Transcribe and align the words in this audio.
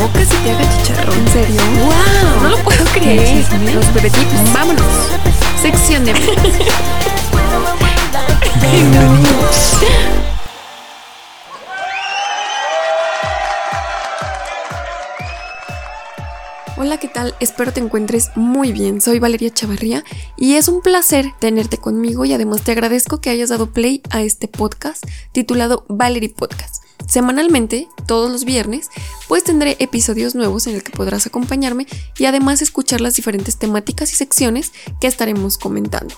boca 0.00 0.24
se 0.24 0.34
te 0.36 0.50
haga 0.50 0.78
chicharrón. 0.78 1.18
¿En 1.18 1.28
serio? 1.28 1.60
¡Wow! 1.84 2.42
No 2.42 2.48
lo 2.48 2.56
puedo 2.58 2.84
creer. 2.86 3.44
Los 3.74 3.94
bebé 3.94 4.10
tips. 4.10 4.52
Vámonos. 4.54 4.86
Sección 5.60 6.06
de 6.06 6.14
Hola, 16.78 16.96
¿qué 16.96 17.08
tal? 17.08 17.34
Espero 17.40 17.74
te 17.74 17.80
encuentres 17.80 18.30
muy 18.36 18.72
bien. 18.72 19.02
Soy 19.02 19.18
Valeria 19.18 19.52
Chavarría 19.52 20.02
y 20.38 20.54
es 20.54 20.68
un 20.68 20.80
placer 20.80 21.26
tenerte 21.38 21.76
conmigo 21.76 22.24
y 22.24 22.32
además 22.32 22.62
te 22.62 22.72
agradezco 22.72 23.20
que 23.20 23.28
hayas 23.28 23.50
dado 23.50 23.70
play 23.70 24.00
a 24.08 24.22
este 24.22 24.48
podcast 24.48 25.04
titulado 25.32 25.84
Valerie 25.88 26.30
Podcast. 26.30 26.89
Semanalmente, 27.08 27.88
todos 28.06 28.30
los 28.30 28.44
viernes, 28.44 28.88
pues 29.28 29.44
tendré 29.44 29.76
episodios 29.80 30.34
nuevos 30.34 30.66
en 30.66 30.74
el 30.76 30.82
que 30.82 30.92
podrás 30.92 31.26
acompañarme 31.26 31.86
y 32.18 32.26
además 32.26 32.62
escuchar 32.62 33.00
las 33.00 33.14
diferentes 33.14 33.56
temáticas 33.56 34.12
y 34.12 34.16
secciones 34.16 34.72
que 35.00 35.06
estaremos 35.06 35.58
comentando. 35.58 36.14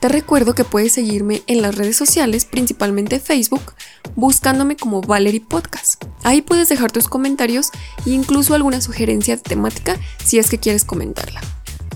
Te 0.00 0.08
recuerdo 0.08 0.54
que 0.54 0.62
puedes 0.62 0.92
seguirme 0.92 1.42
en 1.48 1.60
las 1.60 1.74
redes 1.74 1.96
sociales, 1.96 2.44
principalmente 2.44 3.18
Facebook, 3.18 3.74
buscándome 4.14 4.76
como 4.76 5.00
Valerie 5.00 5.40
Podcast. 5.40 6.04
Ahí 6.22 6.40
puedes 6.40 6.68
dejar 6.68 6.92
tus 6.92 7.08
comentarios 7.08 7.70
e 8.06 8.10
incluso 8.10 8.54
alguna 8.54 8.80
sugerencia 8.80 9.36
de 9.36 9.42
temática 9.42 9.98
si 10.24 10.38
es 10.38 10.50
que 10.50 10.58
quieres 10.58 10.84
comentarla. 10.84 11.40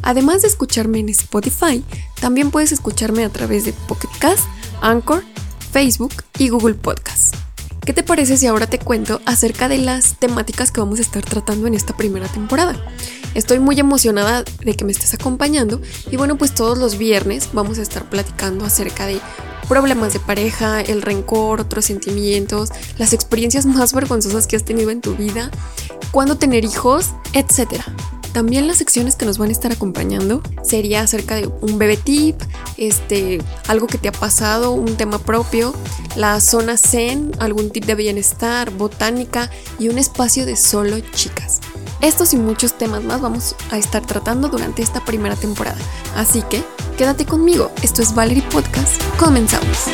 Además 0.03 0.43
de 0.43 0.49
escucharme 0.49 0.99
en 0.99 1.11
Spotify, 1.11 1.85
también 2.21 2.51
puedes 2.51 2.73
escucharme 2.73 3.25
a 3.25 3.31
través 3.31 3.65
de 3.65 3.73
Pocket 3.73 4.11
Cast, 4.19 4.47
Anchor, 4.81 5.23
Facebook 5.71 6.25
y 6.39 6.49
Google 6.49 6.75
Podcast. 6.75 7.37
¿Qué 7.85 7.93
te 7.93 8.05
parece 8.05 8.37
si 8.37 8.47
ahora 8.47 8.69
te 8.69 8.79
cuento 8.79 9.21
acerca 9.27 9.69
de 9.69 9.79
las 9.79 10.15
temáticas 10.15 10.71
que 10.71 10.81
vamos 10.81 11.01
a 11.01 11.03
estar 11.03 11.25
tratando 11.25 11.67
en 11.67 11.75
esta 11.75 11.97
primera 11.97 12.29
temporada? 12.29 12.77
Estoy 13.35 13.59
muy 13.59 13.81
emocionada 13.81 14.45
de 14.65 14.75
que 14.75 14.85
me 14.85 14.93
estés 14.93 15.15
acompañando 15.15 15.81
y 16.09 16.17
bueno, 16.17 16.39
pues 16.39 16.55
todos 16.55 16.79
los 16.79 16.97
viernes 16.97 17.49
vamos 17.53 17.81
a 17.81 17.83
estar 17.83 18.09
platicando 18.09 18.65
acerca 18.65 19.07
de 19.07 19.21
problemas 19.69 20.13
de 20.13 20.21
pareja, 20.21 20.81
el 20.81 21.03
rencor, 21.03 21.61
otros 21.61 21.87
sentimientos, 21.87 22.71
las 22.99 23.13
experiencias 23.13 23.67
más 23.67 23.93
vergonzosas 23.95 24.47
que 24.47 24.55
has 24.55 24.65
tenido 24.65 24.91
en 24.91 25.01
tu 25.01 25.17
vida, 25.17 25.51
cuándo 26.13 26.37
tener 26.37 26.65
hijos, 26.65 27.11
etcétera. 27.33 27.85
También 28.33 28.67
las 28.67 28.79
secciones 28.79 29.17
que 29.17 29.27
nos 29.27 29.39
van 29.39 29.51
a 29.51 29.53
estar 29.53 29.73
acompañando 29.73 30.43
sería 30.63 31.03
acerca 31.03 31.35
de 31.35 31.49
un 31.61 31.79
bebé 31.79 31.97
tip, 31.99 32.41
este, 32.79 33.43
algo 33.69 33.87
que 33.87 33.99
te 33.99 34.09
ha 34.09 34.13
pasado, 34.13 34.73
un 34.73 34.97
tema 34.97 35.19
propio, 35.19 35.75
la 36.17 36.41
zona 36.41 36.79
zen, 36.79 37.33
algún 37.41 37.71
tip 37.71 37.85
de 37.85 37.95
bienestar, 37.95 38.71
botánica 38.71 39.51
y 39.79 39.89
un 39.89 39.99
espacio 39.99 40.47
de 40.47 40.57
solo 40.57 40.99
chicas. 41.13 41.61
Estos 42.01 42.33
y 42.33 42.37
muchos 42.37 42.77
temas 42.77 43.05
más 43.05 43.21
vamos 43.21 43.55
a 43.71 43.79
estar 43.79 44.05
tratando 44.05 44.49
durante 44.49 44.83
esta 44.83 45.05
primera 45.05 45.37
temporada. 45.37 45.79
Así 46.17 46.43
que 46.43 46.65
quédate 46.97 47.27
conmigo. 47.27 47.71
Esto 47.83 48.03
es 48.03 48.15
Valerie 48.15 48.43
Podcast. 48.51 49.01
Comenzamos. 49.19 49.89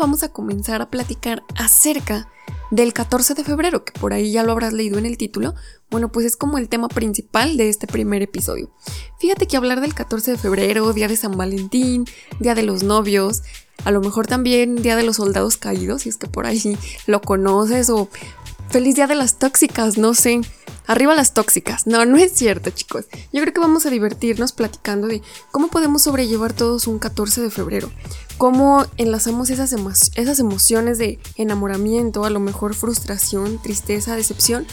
Vamos 0.00 0.22
a 0.22 0.32
comenzar 0.32 0.82
a 0.82 0.90
platicar 0.90 1.44
acerca 1.56 2.28
del 2.70 2.92
14 2.92 3.34
de 3.34 3.44
febrero, 3.44 3.84
que 3.84 3.92
por 3.98 4.12
ahí 4.12 4.32
ya 4.32 4.42
lo 4.42 4.52
habrás 4.52 4.72
leído 4.72 4.98
en 4.98 5.06
el 5.06 5.18
título. 5.18 5.54
Bueno, 5.90 6.10
pues 6.10 6.24
es 6.24 6.36
como 6.36 6.58
el 6.58 6.68
tema 6.68 6.88
principal 6.88 7.56
de 7.56 7.68
este 7.68 7.86
primer 7.86 8.22
episodio. 8.22 8.70
Fíjate 9.18 9.46
que 9.46 9.56
hablar 9.56 9.80
del 9.80 9.94
14 9.94 10.32
de 10.32 10.38
febrero, 10.38 10.92
día 10.92 11.06
de 11.06 11.16
San 11.16 11.36
Valentín, 11.36 12.06
día 12.38 12.54
de 12.54 12.62
los 12.62 12.82
novios, 12.82 13.42
a 13.84 13.90
lo 13.90 14.00
mejor 14.00 14.26
también 14.26 14.76
día 14.76 14.96
de 14.96 15.02
los 15.02 15.16
soldados 15.16 15.56
caídos, 15.56 16.02
si 16.02 16.08
es 16.08 16.16
que 16.16 16.26
por 16.26 16.46
ahí 16.46 16.78
lo 17.06 17.20
conoces, 17.20 17.90
o 17.90 18.08
feliz 18.70 18.94
día 18.94 19.06
de 19.06 19.16
las 19.16 19.38
tóxicas, 19.38 19.98
no 19.98 20.14
sé. 20.14 20.40
Arriba 20.86 21.14
las 21.14 21.34
tóxicas. 21.34 21.86
No, 21.86 22.04
no 22.04 22.16
es 22.16 22.32
cierto, 22.32 22.70
chicos. 22.70 23.06
Yo 23.32 23.40
creo 23.40 23.52
que 23.52 23.60
vamos 23.60 23.86
a 23.86 23.90
divertirnos 23.90 24.52
platicando 24.52 25.06
de 25.08 25.22
cómo 25.50 25.68
podemos 25.68 26.02
sobrellevar 26.02 26.52
todos 26.52 26.86
un 26.86 26.98
14 26.98 27.42
de 27.42 27.50
febrero. 27.50 27.90
Cómo 28.38 28.86
enlazamos 28.96 29.50
esas, 29.50 29.74
esas 30.14 30.38
emociones 30.38 30.98
de 30.98 31.18
enamoramiento, 31.36 32.24
a 32.24 32.30
lo 32.30 32.40
mejor 32.40 32.74
frustración, 32.74 33.60
tristeza, 33.60 34.16
decepción. 34.16 34.66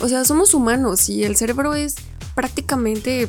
O 0.00 0.08
sea, 0.08 0.24
somos 0.24 0.54
humanos 0.54 1.08
y 1.08 1.24
el 1.24 1.36
cerebro 1.36 1.74
es 1.74 1.96
prácticamente 2.34 3.28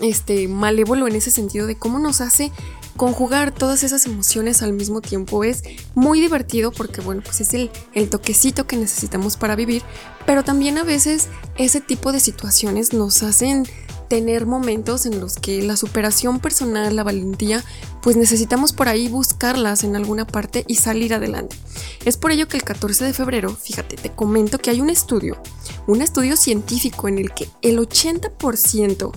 este 0.00 0.46
malévolo 0.48 1.06
en 1.06 1.16
ese 1.16 1.30
sentido 1.30 1.66
de 1.66 1.76
cómo 1.76 1.98
nos 1.98 2.20
hace 2.20 2.52
conjugar 2.96 3.52
todas 3.52 3.82
esas 3.82 4.06
emociones 4.06 4.62
al 4.62 4.72
mismo 4.72 5.00
tiempo 5.00 5.44
es 5.44 5.62
muy 5.94 6.20
divertido 6.20 6.72
porque, 6.72 7.00
bueno, 7.00 7.22
pues 7.24 7.40
es 7.40 7.54
el, 7.54 8.10
toquecito 8.10 8.66
que 8.66 8.76
necesitamos 8.76 9.36
para 9.36 9.56
vivir, 9.56 9.82
pero 10.26 10.44
también 10.44 10.78
a 10.78 10.84
veces 10.84 11.28
ese 11.56 11.80
tipo 11.80 12.12
de 12.12 12.20
situaciones 12.20 12.92
nos 12.92 13.22
hacen 13.22 13.64
tener 14.08 14.46
momentos 14.46 15.04
en 15.06 15.18
los 15.20 15.36
que 15.36 15.62
la 15.62 15.76
superación 15.76 16.38
personal, 16.38 16.94
la 16.94 17.02
valentía, 17.02 17.64
pues 18.02 18.16
necesitamos 18.16 18.72
por 18.72 18.88
ahí 18.88 19.08
buscarlas 19.08 19.82
en 19.82 19.96
alguna 19.96 20.26
parte 20.26 20.64
y 20.68 20.76
salir 20.76 21.12
adelante. 21.12 21.56
Es 22.04 22.16
por 22.16 22.30
ello 22.30 22.46
que 22.46 22.56
el 22.56 22.62
14 22.62 23.04
de 23.04 23.12
febrero, 23.12 23.50
fíjate, 23.54 23.96
te 23.96 24.12
comento 24.12 24.58
que 24.58 24.70
hay 24.70 24.80
un 24.80 24.90
estudio, 24.90 25.42
un 25.86 26.02
estudio 26.02 26.36
científico 26.36 27.08
en 27.08 27.18
el 27.18 27.34
que 27.34 27.48
el 27.62 27.78
80% 27.78 29.12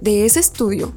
de 0.00 0.24
ese 0.24 0.40
estudio 0.40 0.94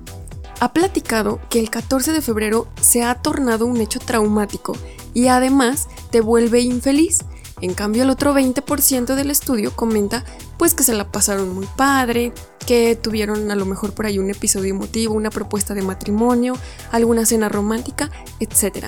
ha 0.60 0.74
platicado 0.74 1.40
que 1.50 1.60
el 1.60 1.70
14 1.70 2.12
de 2.12 2.22
febrero 2.22 2.68
se 2.82 3.04
ha 3.04 3.16
tornado 3.16 3.66
un 3.66 3.80
hecho 3.82 4.00
traumático 4.00 4.76
y 5.14 5.28
además 5.28 5.88
te 6.12 6.22
vuelve 6.22 6.62
infeliz. 6.62 7.20
En 7.60 7.74
cambio, 7.74 8.04
el 8.04 8.12
otro 8.12 8.36
20% 8.36 9.16
del 9.16 9.32
estudio 9.32 9.76
comenta 9.76 10.24
pues 10.58 10.76
que 10.76 10.84
se 10.84 10.94
la 10.94 11.12
pasaron 11.12 11.54
muy 11.56 11.68
padre, 11.76 12.32
que 12.68 12.96
tuvieron 12.96 13.50
a 13.50 13.56
lo 13.56 13.66
mejor 13.66 13.94
por 13.94 14.06
ahí 14.06 14.20
un 14.20 14.30
episodio 14.30 14.72
emotivo, 14.72 15.16
una 15.16 15.30
propuesta 15.30 15.74
de 15.74 15.82
matrimonio, 15.82 16.56
alguna 16.92 17.26
cena 17.26 17.50
romántica, 17.50 18.12
etc. 18.40 18.88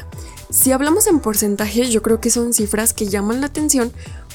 Si 0.51 0.71
hablamos 0.71 1.07
en 1.07 1.19
porcentaje, 1.19 1.89
yo 1.89 2.01
creo 2.03 2.19
que 2.19 2.29
son 2.29 2.53
cifras 2.53 2.93
que 2.93 3.07
llaman 3.07 3.41
la 3.41 3.47
atención 3.47 3.91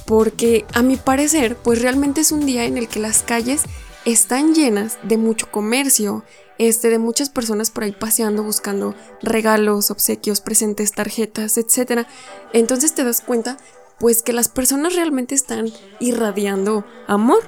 porque 0.06 0.64
a 0.74 0.82
mi 0.82 0.96
parecer, 0.96 1.56
pues 1.56 1.80
realmente 1.80 2.20
es 2.20 2.32
un 2.32 2.44
día 2.44 2.64
en 2.64 2.76
el 2.76 2.88
que 2.88 3.00
las 3.00 3.22
calles 3.22 3.62
están 4.04 4.54
llenas 4.54 4.98
de 5.02 5.16
mucho 5.16 5.50
comercio, 5.50 6.24
este, 6.58 6.90
de 6.90 6.98
muchas 6.98 7.30
personas 7.30 7.70
por 7.70 7.84
ahí 7.84 7.92
paseando 7.92 8.42
buscando 8.42 8.94
regalos, 9.22 9.90
obsequios, 9.90 10.40
presentes, 10.40 10.92
tarjetas, 10.92 11.58
etc. 11.58 12.06
Entonces 12.52 12.94
te 12.94 13.04
das 13.04 13.20
cuenta 13.20 13.56
pues 13.98 14.22
que 14.22 14.32
las 14.32 14.48
personas 14.48 14.94
realmente 14.94 15.34
están 15.34 15.70
irradiando 16.00 16.84
amor. 17.06 17.42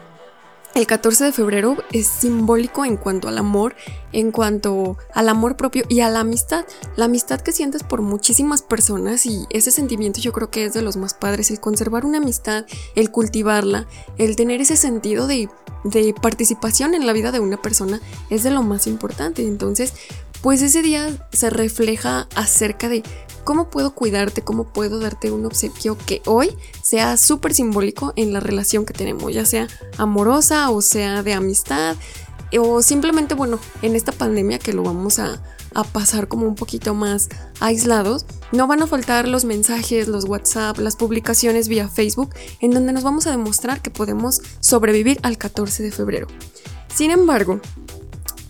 El 0.76 0.86
14 0.86 1.24
de 1.24 1.32
febrero 1.32 1.78
es 1.90 2.06
simbólico 2.06 2.84
en 2.84 2.98
cuanto 2.98 3.28
al 3.28 3.38
amor, 3.38 3.74
en 4.12 4.30
cuanto 4.30 4.98
al 5.14 5.30
amor 5.30 5.56
propio 5.56 5.84
y 5.88 6.00
a 6.00 6.10
la 6.10 6.20
amistad. 6.20 6.66
La 6.96 7.06
amistad 7.06 7.40
que 7.40 7.52
sientes 7.52 7.82
por 7.82 8.02
muchísimas 8.02 8.60
personas 8.60 9.24
y 9.24 9.46
ese 9.48 9.70
sentimiento 9.70 10.20
yo 10.20 10.34
creo 10.34 10.50
que 10.50 10.66
es 10.66 10.74
de 10.74 10.82
los 10.82 10.98
más 10.98 11.14
padres, 11.14 11.50
el 11.50 11.60
conservar 11.60 12.04
una 12.04 12.18
amistad, 12.18 12.66
el 12.94 13.10
cultivarla, 13.10 13.86
el 14.18 14.36
tener 14.36 14.60
ese 14.60 14.76
sentido 14.76 15.26
de, 15.26 15.48
participación 16.20 16.94
en 16.94 17.06
la 17.06 17.14
vida 17.14 17.32
de 17.32 17.40
una 17.40 17.56
persona 17.56 17.98
es 18.28 18.42
de 18.42 18.50
lo 18.50 18.62
más 18.62 18.86
importante. 18.86 19.46
Entonces, 19.46 19.94
pues 20.42 20.60
ese 20.60 20.82
día 20.82 21.26
se 21.32 21.48
refleja 21.48 22.28
acerca 22.34 22.90
de 22.90 23.02
cómo 23.46 23.70
puedo 23.70 23.94
cuidarte, 23.94 24.42
cómo 24.42 24.64
puedo 24.64 24.98
darte 24.98 25.30
un 25.30 25.46
obsequio 25.46 25.96
que 26.04 26.20
hoy 26.26 26.54
sea 26.82 27.16
súper 27.16 27.54
simbólico 27.54 28.12
en 28.16 28.32
la 28.32 28.40
relación 28.40 28.84
que 28.84 28.92
tenemos, 28.92 29.32
ya 29.32 29.46
sea 29.46 29.68
amorosa 29.96 30.68
o 30.70 30.82
sea 30.82 31.22
de 31.22 31.32
amistad 31.32 31.96
o 32.58 32.82
simplemente, 32.82 33.34
bueno, 33.34 33.58
en 33.82 33.94
esta 33.94 34.12
pandemia 34.12 34.58
que 34.58 34.72
lo 34.72 34.82
vamos 34.82 35.20
a, 35.20 35.40
a 35.74 35.84
pasar 35.84 36.26
como 36.26 36.46
un 36.46 36.56
poquito 36.56 36.92
más 36.94 37.28
aislados, 37.60 38.26
no 38.50 38.66
van 38.66 38.82
a 38.82 38.86
faltar 38.86 39.28
los 39.28 39.44
mensajes, 39.44 40.08
los 40.08 40.24
WhatsApp, 40.24 40.78
las 40.78 40.96
publicaciones 40.96 41.68
vía 41.68 41.88
Facebook, 41.88 42.34
en 42.60 42.72
donde 42.72 42.92
nos 42.92 43.04
vamos 43.04 43.26
a 43.26 43.30
demostrar 43.30 43.80
que 43.80 43.90
podemos 43.90 44.40
sobrevivir 44.60 45.18
al 45.22 45.38
14 45.38 45.84
de 45.84 45.92
febrero. 45.92 46.26
Sin 46.94 47.10
embargo, 47.10 47.60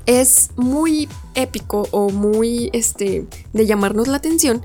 es 0.07 0.51
muy 0.57 1.09
épico 1.35 1.89
o 1.91 2.11
muy 2.11 2.71
este 2.73 3.27
de 3.53 3.67
llamarnos 3.67 4.09
la 4.09 4.17
atención 4.17 4.65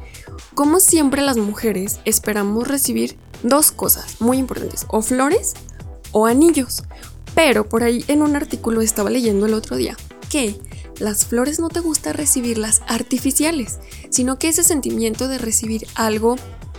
como 0.54 0.80
siempre 0.80 1.22
las 1.22 1.38
mujeres 1.38 2.00
esperamos 2.06 2.68
recibir 2.68 3.18
dos 3.44 3.72
cosas 3.72 4.20
muy 4.20 4.38
importantes 4.38 4.86
o 4.90 5.02
flores 5.02 5.54
o 6.12 6.26
anillos. 6.26 6.84
Pero 7.36 7.68
por 7.70 7.84
ahí 7.84 8.04
en 8.08 8.22
un 8.22 8.36
artículo 8.36 8.82
estaba 8.82 9.10
leyendo 9.10 9.46
el 9.46 9.54
otro 9.54 9.76
día 9.76 9.96
que 10.30 10.60
las 11.00 11.26
flores 11.26 11.60
no 11.60 11.70
te 11.70 11.80
gusta 11.80 12.14
recibirlas 12.14 12.82
artificiales, 12.88 13.80
sino 14.10 14.38
que 14.38 14.50
ese 14.50 14.64
sentimiento 14.64 15.28
de 15.28 15.38
recibir 15.38 15.88
algo, 15.96 16.36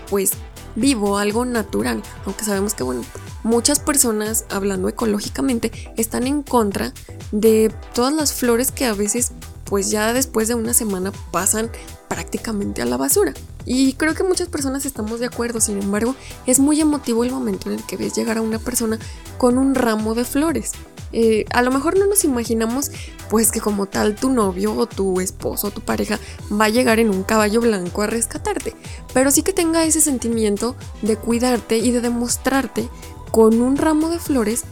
pues 0.09 0.33
vivo, 0.77 1.19
algo 1.19 1.45
natural, 1.45 2.03
aunque 2.25 2.45
sabemos 2.45 2.75
que, 2.75 2.83
bueno, 2.83 3.03
muchas 3.43 3.81
personas, 3.81 4.47
hablando 4.49 4.89
ecológicamente, 4.89 5.71
están 5.97 6.27
en 6.27 6.43
contra 6.43 6.95
de 7.31 7.73
todas 7.95 8.15
las 8.15 8.33
flores 8.33 8.73
que 8.73 8.87
a 8.87 8.95
veces, 8.95 9.33
pues 9.65 9.91
ya 9.91 10.13
después 10.13 10.49
de 10.49 10.55
una 10.55 10.73
semana 10.73 11.13
pasan 11.31 11.71
prácticamente 12.13 12.83
a 12.83 12.85
la 12.85 12.99
basura. 12.99 13.33
Y 13.65 13.95
creo 13.95 14.15
que 14.15 14.23
muchas 14.23 14.49
personas 14.49 14.85
estamos 14.85 15.19
de 15.19 15.25
acuerdo, 15.27 15.63
sin 15.63 15.81
embargo, 15.81 16.15
es 16.47 16.59
muy 16.59 16.79
emotivo 16.79 17.25
el 17.25 17.31
momento 17.31 17.71
en 17.71 17.79
el 17.79 17.87
que 17.87 17.97
ves 17.97 18.15
llegar 18.15 18.37
a 18.37 18.43
una 18.43 18.59
persona 18.59 18.99
con 19.39 19.57
un 19.57 19.75
ramo 19.75 20.15
de 20.15 20.27
flores. 20.27 20.73
Eh, 21.15 21.47
a 21.53 21.63
lo 21.63 21.71
mejor 21.71 21.99
no 21.99 22.07
nos 22.07 22.25
imaginamos 22.25 22.91
pues 23.31 23.51
que 23.51 23.61
como 23.61 23.87
tal 23.87 24.15
tu 24.15 24.31
novio 24.31 24.75
o 24.75 24.87
tu 24.87 25.21
esposo 25.21 25.69
o 25.69 25.71
tu 25.71 25.81
pareja 25.83 26.19
va 26.51 26.67
a 26.67 26.71
llegar 26.71 27.01
en 27.01 27.11
un 27.11 27.23
caballo 27.23 27.61
blanco 27.63 28.03
a 28.03 28.07
rescatarte, 28.07 28.75
pero 29.15 29.31
sí 29.31 29.43
que 29.43 29.55
tenga 29.55 29.85
ese 29.85 30.03
sentimiento 30.03 30.77
de 31.01 31.17
cuidarte 31.17 31.79
y 31.79 31.93
de 31.93 32.03
demostrarte 32.03 32.89
con 33.31 33.63
un 33.63 33.79
ramo 33.79 34.11
de 34.11 34.19
flores 34.19 34.65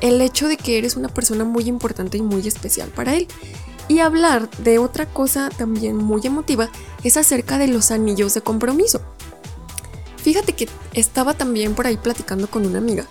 el 0.00 0.20
hecho 0.20 0.48
de 0.48 0.56
que 0.56 0.78
eres 0.78 0.96
una 0.96 1.08
persona 1.08 1.44
muy 1.44 1.64
importante 1.68 2.18
y 2.18 2.22
muy 2.22 2.46
especial 2.46 2.88
para 2.88 3.14
él. 3.14 3.28
Y 3.88 4.00
hablar 4.00 4.50
de 4.58 4.78
otra 4.78 5.06
cosa 5.06 5.48
también 5.48 5.96
muy 5.96 6.20
emotiva 6.24 6.70
es 7.04 7.16
acerca 7.16 7.58
de 7.58 7.68
los 7.68 7.90
anillos 7.90 8.34
de 8.34 8.42
compromiso. 8.42 9.00
Fíjate 10.18 10.52
que 10.52 10.68
estaba 10.92 11.34
también 11.34 11.74
por 11.74 11.86
ahí 11.86 11.96
platicando 11.96 12.48
con 12.48 12.66
una 12.66 12.78
amiga 12.78 13.06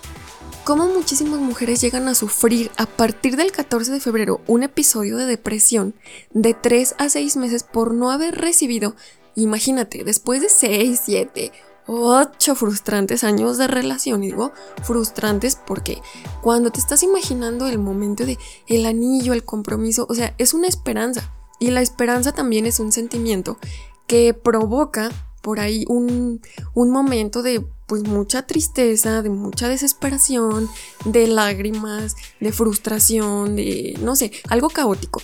cómo 0.68 0.86
muchísimas 0.86 1.40
mujeres 1.40 1.80
llegan 1.80 2.08
a 2.08 2.14
sufrir 2.14 2.70
a 2.76 2.84
partir 2.84 3.36
del 3.36 3.52
14 3.52 3.90
de 3.90 4.00
febrero 4.00 4.42
un 4.46 4.62
episodio 4.62 5.16
de 5.16 5.24
depresión 5.24 5.94
de 6.34 6.52
3 6.52 6.96
a 6.98 7.08
6 7.08 7.36
meses 7.36 7.62
por 7.62 7.94
no 7.94 8.10
haber 8.10 8.34
recibido, 8.34 8.94
imagínate, 9.34 10.04
después 10.04 10.42
de 10.42 10.50
6, 10.50 11.00
7, 11.02 11.52
8 11.88 12.54
frustrantes 12.54 13.24
años 13.24 13.56
de 13.56 13.66
relación, 13.66 14.22
y 14.22 14.28
digo 14.28 14.52
frustrantes 14.82 15.56
porque 15.56 16.02
cuando 16.42 16.70
te 16.70 16.78
estás 16.78 17.02
imaginando 17.02 17.66
el 17.66 17.78
momento 17.78 18.26
de 18.26 18.38
el 18.66 18.86
anillo, 18.86 19.32
el 19.32 19.44
compromiso, 19.44 20.06
o 20.08 20.14
sea, 20.14 20.34
es 20.38 20.54
una 20.54 20.68
esperanza 20.68 21.32
y 21.58 21.70
la 21.70 21.80
esperanza 21.80 22.32
también 22.32 22.66
es 22.66 22.78
un 22.78 22.92
sentimiento 22.92 23.58
que 24.06 24.34
provoca 24.34 25.10
por 25.40 25.60
ahí 25.60 25.84
un, 25.88 26.42
un 26.74 26.90
momento 26.90 27.42
de 27.42 27.64
pues 27.86 28.02
mucha 28.02 28.42
tristeza, 28.42 29.22
de 29.22 29.30
mucha 29.30 29.68
desesperación, 29.68 30.68
de 31.06 31.26
lágrimas, 31.26 32.16
de 32.38 32.52
frustración, 32.52 33.56
de 33.56 33.98
no 34.02 34.14
sé, 34.14 34.30
algo 34.48 34.68
caótico. 34.68 35.22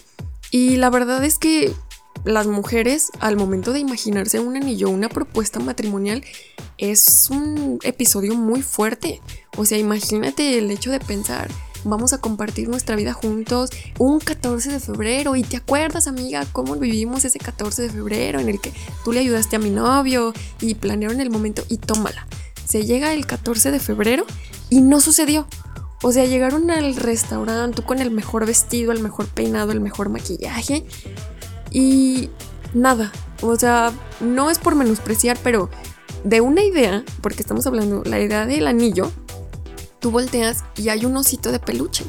Y 0.50 0.76
la 0.76 0.88
verdad 0.88 1.22
es 1.24 1.38
que 1.38 1.74
las 2.24 2.46
mujeres 2.46 3.10
al 3.20 3.36
momento 3.36 3.72
de 3.72 3.80
imaginarse 3.80 4.40
un 4.40 4.56
anillo, 4.56 4.88
una 4.90 5.08
propuesta 5.08 5.60
matrimonial, 5.60 6.24
es 6.78 7.28
un 7.30 7.78
episodio 7.82 8.34
muy 8.34 8.62
fuerte. 8.62 9.20
O 9.56 9.64
sea, 9.64 9.78
imagínate 9.78 10.58
el 10.58 10.70
hecho 10.70 10.90
de 10.90 11.00
pensar, 11.00 11.48
vamos 11.84 12.12
a 12.12 12.18
compartir 12.18 12.68
nuestra 12.68 12.96
vida 12.96 13.12
juntos 13.12 13.70
un 13.98 14.18
14 14.20 14.70
de 14.70 14.80
febrero. 14.80 15.36
Y 15.36 15.42
te 15.42 15.56
acuerdas, 15.56 16.06
amiga, 16.06 16.46
cómo 16.52 16.76
vivimos 16.76 17.24
ese 17.24 17.38
14 17.38 17.82
de 17.82 17.90
febrero 17.90 18.40
en 18.40 18.48
el 18.48 18.60
que 18.60 18.72
tú 19.04 19.12
le 19.12 19.20
ayudaste 19.20 19.56
a 19.56 19.58
mi 19.58 19.70
novio 19.70 20.32
y 20.60 20.74
planearon 20.74 21.20
el 21.20 21.30
momento 21.30 21.62
y 21.68 21.78
tómala. 21.78 22.26
Se 22.68 22.84
llega 22.84 23.12
el 23.12 23.26
14 23.26 23.70
de 23.70 23.78
febrero 23.78 24.24
y 24.70 24.80
no 24.80 25.00
sucedió. 25.00 25.46
O 26.02 26.12
sea, 26.12 26.26
llegaron 26.26 26.70
al 26.70 26.96
restaurante, 26.96 27.82
con 27.82 28.00
el 28.00 28.10
mejor 28.10 28.44
vestido, 28.46 28.92
el 28.92 29.00
mejor 29.00 29.26
peinado, 29.26 29.72
el 29.72 29.80
mejor 29.80 30.10
maquillaje 30.10 30.84
y 31.74 32.30
nada. 32.72 33.12
O 33.42 33.56
sea, 33.56 33.92
no 34.20 34.50
es 34.50 34.58
por 34.58 34.76
menospreciar, 34.76 35.36
pero 35.42 35.68
de 36.22 36.40
una 36.40 36.62
idea, 36.62 37.04
porque 37.20 37.42
estamos 37.42 37.66
hablando, 37.66 38.02
la 38.06 38.18
idea 38.18 38.46
del 38.46 38.66
anillo, 38.66 39.10
tú 39.98 40.10
volteas 40.10 40.64
y 40.76 40.88
hay 40.88 41.04
un 41.04 41.14
osito 41.18 41.52
de 41.52 41.58
peluche. 41.58 42.04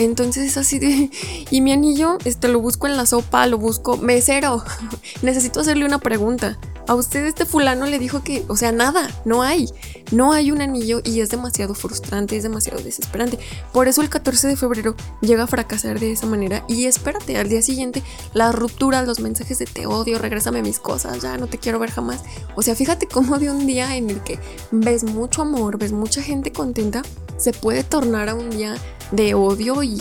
Entonces 0.00 0.44
es 0.44 0.56
así 0.56 0.78
de. 0.78 1.10
Y 1.50 1.60
mi 1.60 1.72
anillo, 1.72 2.16
este 2.24 2.48
lo 2.48 2.58
busco 2.58 2.86
en 2.86 2.96
la 2.96 3.04
sopa, 3.04 3.46
lo 3.46 3.58
busco. 3.58 3.98
Mesero, 3.98 4.64
necesito 5.22 5.60
hacerle 5.60 5.84
una 5.84 5.98
pregunta. 5.98 6.58
A 6.88 6.94
usted 6.94 7.26
este 7.26 7.44
fulano 7.44 7.84
le 7.84 7.98
dijo 7.98 8.24
que, 8.24 8.42
o 8.48 8.56
sea, 8.56 8.72
nada, 8.72 9.10
no 9.26 9.42
hay. 9.42 9.68
No 10.10 10.32
hay 10.32 10.52
un 10.52 10.62
anillo 10.62 11.02
y 11.04 11.20
es 11.20 11.28
demasiado 11.28 11.74
frustrante, 11.74 12.34
es 12.34 12.42
demasiado 12.42 12.82
desesperante. 12.82 13.38
Por 13.74 13.88
eso 13.88 14.00
el 14.00 14.08
14 14.08 14.48
de 14.48 14.56
febrero 14.56 14.96
llega 15.20 15.42
a 15.42 15.46
fracasar 15.46 16.00
de 16.00 16.12
esa 16.12 16.26
manera. 16.26 16.64
Y 16.66 16.86
espérate, 16.86 17.36
al 17.36 17.50
día 17.50 17.60
siguiente, 17.60 18.02
las 18.32 18.54
rupturas, 18.54 19.06
los 19.06 19.20
mensajes 19.20 19.58
de 19.58 19.66
te 19.66 19.84
odio, 19.84 20.18
regrésame 20.18 20.62
mis 20.62 20.78
cosas, 20.78 21.20
ya 21.20 21.36
no 21.36 21.46
te 21.46 21.58
quiero 21.58 21.78
ver 21.78 21.90
jamás. 21.90 22.22
O 22.56 22.62
sea, 22.62 22.74
fíjate 22.74 23.06
cómo 23.06 23.38
de 23.38 23.50
un 23.50 23.66
día 23.66 23.96
en 23.96 24.08
el 24.08 24.22
que 24.22 24.38
ves 24.70 25.04
mucho 25.04 25.42
amor, 25.42 25.76
ves 25.76 25.92
mucha 25.92 26.22
gente 26.22 26.52
contenta, 26.52 27.02
se 27.36 27.52
puede 27.52 27.84
tornar 27.84 28.30
a 28.30 28.34
un 28.34 28.48
día 28.48 28.76
de 29.10 29.34
odio 29.34 29.82
y, 29.82 30.00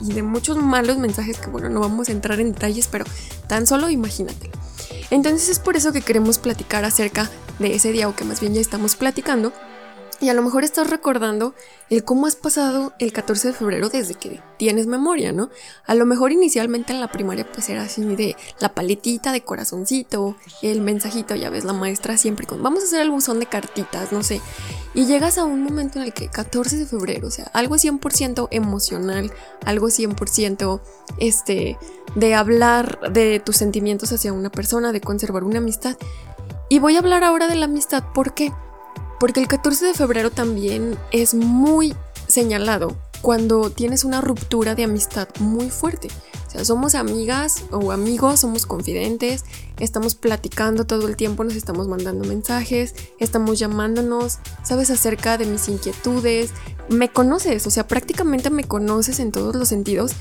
de 0.00 0.22
muchos 0.22 0.56
malos 0.56 0.98
mensajes 0.98 1.38
que 1.38 1.50
bueno, 1.50 1.68
no 1.68 1.80
vamos 1.80 2.08
a 2.08 2.12
entrar 2.12 2.40
en 2.40 2.52
detalles, 2.52 2.88
pero 2.88 3.04
tan 3.46 3.66
solo 3.66 3.90
imagínate. 3.90 4.50
Entonces 5.10 5.48
es 5.48 5.58
por 5.58 5.76
eso 5.76 5.92
que 5.92 6.02
queremos 6.02 6.38
platicar 6.38 6.84
acerca 6.84 7.30
de 7.58 7.74
ese 7.74 7.92
día 7.92 8.08
o 8.08 8.14
que 8.14 8.24
más 8.24 8.40
bien 8.40 8.54
ya 8.54 8.60
estamos 8.60 8.96
platicando 8.96 9.52
y 10.20 10.28
a 10.28 10.34
lo 10.34 10.42
mejor 10.42 10.64
estás 10.64 10.90
recordando 10.90 11.54
el 11.90 12.04
cómo 12.04 12.26
has 12.26 12.36
pasado 12.36 12.92
el 12.98 13.12
14 13.12 13.48
de 13.48 13.54
febrero 13.54 13.88
desde 13.88 14.14
que 14.14 14.40
tienes 14.58 14.86
memoria, 14.86 15.32
¿no? 15.32 15.50
A 15.86 15.94
lo 15.94 16.06
mejor 16.06 16.32
inicialmente 16.32 16.92
en 16.92 17.00
la 17.00 17.12
primaria 17.12 17.46
pues 17.50 17.68
era 17.68 17.82
así 17.82 18.02
de 18.02 18.36
la 18.58 18.74
paletita 18.74 19.32
de 19.32 19.42
corazoncito, 19.42 20.36
el 20.62 20.80
mensajito, 20.80 21.34
ya 21.34 21.50
ves, 21.50 21.64
la 21.64 21.72
maestra 21.72 22.16
siempre 22.16 22.46
con, 22.46 22.62
vamos 22.62 22.82
a 22.82 22.86
hacer 22.86 23.00
el 23.00 23.10
buzón 23.10 23.38
de 23.38 23.46
cartitas, 23.46 24.12
no 24.12 24.22
sé. 24.22 24.40
Y 24.94 25.06
llegas 25.06 25.38
a 25.38 25.44
un 25.44 25.62
momento 25.62 25.98
en 25.98 26.06
el 26.06 26.12
que 26.12 26.28
14 26.28 26.78
de 26.78 26.86
febrero, 26.86 27.28
o 27.28 27.30
sea, 27.30 27.44
algo 27.52 27.76
100% 27.76 28.48
emocional, 28.50 29.32
algo 29.64 29.88
100% 29.88 30.80
este, 31.18 31.78
de 32.16 32.34
hablar 32.34 33.12
de 33.12 33.40
tus 33.40 33.56
sentimientos 33.56 34.12
hacia 34.12 34.32
una 34.32 34.50
persona, 34.50 34.92
de 34.92 35.00
conservar 35.00 35.44
una 35.44 35.58
amistad. 35.58 35.96
Y 36.68 36.80
voy 36.80 36.96
a 36.96 36.98
hablar 36.98 37.24
ahora 37.24 37.46
de 37.46 37.54
la 37.54 37.66
amistad, 37.66 38.04
¿por 38.12 38.34
qué? 38.34 38.52
Porque 38.52 38.67
el 39.26 39.48
14 39.48 39.86
de 39.86 39.94
febrero 39.94 40.30
también 40.30 40.96
es 41.10 41.34
muy 41.34 41.94
señalado 42.28 42.96
cuando 43.20 43.70
tienes 43.70 44.04
una 44.04 44.20
ruptura 44.20 44.74
de 44.74 44.84
amistad 44.84 45.28
muy 45.40 45.70
fuerte. 45.70 46.08
O 46.46 46.50
sea, 46.50 46.64
somos 46.64 46.94
amigas 46.94 47.64
o 47.70 47.92
amigos, 47.92 48.40
somos 48.40 48.64
confidentes, 48.64 49.44
estamos 49.78 50.14
platicando 50.14 50.86
todo 50.86 51.08
el 51.08 51.16
tiempo, 51.16 51.44
nos 51.44 51.56
estamos 51.56 51.88
mandando 51.88 52.26
mensajes, 52.26 52.94
estamos 53.18 53.58
llamándonos, 53.58 54.38
sabes 54.62 54.90
acerca 54.90 55.36
de 55.36 55.46
mis 55.46 55.68
inquietudes, 55.68 56.52
me 56.88 57.10
conoces, 57.10 57.66
o 57.66 57.70
sea, 57.70 57.86
prácticamente 57.86 58.48
me 58.50 58.64
conoces 58.64 59.18
en 59.20 59.32
todos 59.32 59.54
los 59.56 59.68
sentidos. 59.68 60.12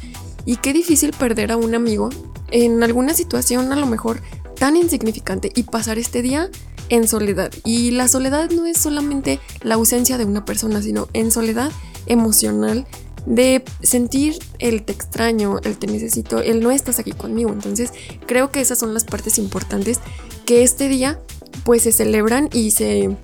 Y 0.43 0.57
qué 0.57 0.74
difícil 0.74 1.12
perder 1.12 1.51
a 1.51 1.57
un 1.57 1.75
amigo 1.75 2.10
en 2.51 2.83
alguna 2.83 3.13
situación 3.13 3.71
a 3.71 3.75
lo 3.75 3.86
mejor 3.86 4.21
tan 4.57 4.75
insignificante 4.75 5.51
y 5.53 5.63
pasar 5.63 5.98
este 5.98 6.21
día 6.21 6.50
en 6.89 7.08
soledad. 7.08 7.51
Y 7.63 7.91
la 7.91 8.08
soledad 8.08 8.50
no 8.50 8.65
es 8.65 8.77
solamente 8.77 9.39
la 9.62 9.75
ausencia 9.75 10.17
de 10.17 10.25
una 10.25 10.46
persona, 10.46 10.82
sino 10.82 11.08
en 11.13 11.32
soledad 11.32 11.72
emocional 12.06 12.86
de 13.25 13.63
sentir 13.84 14.39
el 14.60 14.84
te 14.84 14.94
extraño, 14.94 15.60
el 15.63 15.77
te 15.77 15.88
necesito, 15.88 16.39
el 16.39 16.62
no 16.62 16.72
estás 16.72 17.00
aquí 17.00 17.12
conmigo. 17.12 17.51
Entonces 17.51 17.91
creo 18.25 18.51
que 18.51 18.62
esas 18.62 18.79
son 18.79 18.94
las 18.94 19.03
partes 19.03 19.38
importantes 19.38 20.00
que 20.46 20.63
este 20.63 20.88
día 20.88 21.20
pues 21.63 21.84
se 21.84 21.91
celebran 21.91 22.50
y 22.53 22.72
se, 22.72 23.15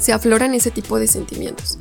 se 0.00 0.12
afloran 0.12 0.54
ese 0.54 0.70
tipo 0.70 0.98
de 0.98 1.06
sentimientos. 1.06 1.78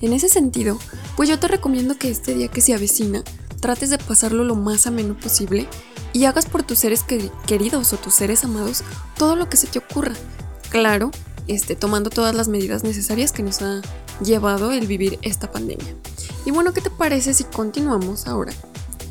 En 0.00 0.12
ese 0.12 0.28
sentido, 0.28 0.78
pues 1.16 1.28
yo 1.28 1.38
te 1.38 1.48
recomiendo 1.48 1.98
que 1.98 2.08
este 2.08 2.34
día 2.34 2.48
que 2.48 2.60
se 2.60 2.72
avecina 2.72 3.22
trates 3.60 3.90
de 3.90 3.98
pasarlo 3.98 4.44
lo 4.44 4.54
más 4.54 4.86
ameno 4.86 5.16
posible 5.16 5.66
y 6.18 6.24
hagas 6.24 6.46
por 6.46 6.64
tus 6.64 6.80
seres 6.80 7.04
queridos 7.46 7.92
o 7.92 7.96
tus 7.96 8.12
seres 8.12 8.42
amados 8.42 8.82
todo 9.16 9.36
lo 9.36 9.48
que 9.48 9.56
se 9.56 9.68
te 9.68 9.78
ocurra. 9.78 10.14
Claro, 10.68 11.12
este, 11.46 11.76
tomando 11.76 12.10
todas 12.10 12.34
las 12.34 12.48
medidas 12.48 12.82
necesarias 12.82 13.30
que 13.30 13.44
nos 13.44 13.62
ha 13.62 13.82
llevado 14.20 14.72
el 14.72 14.88
vivir 14.88 15.20
esta 15.22 15.52
pandemia. 15.52 15.94
Y 16.44 16.50
bueno, 16.50 16.72
¿qué 16.72 16.80
te 16.80 16.90
parece 16.90 17.34
si 17.34 17.44
continuamos 17.44 18.26
ahora 18.26 18.52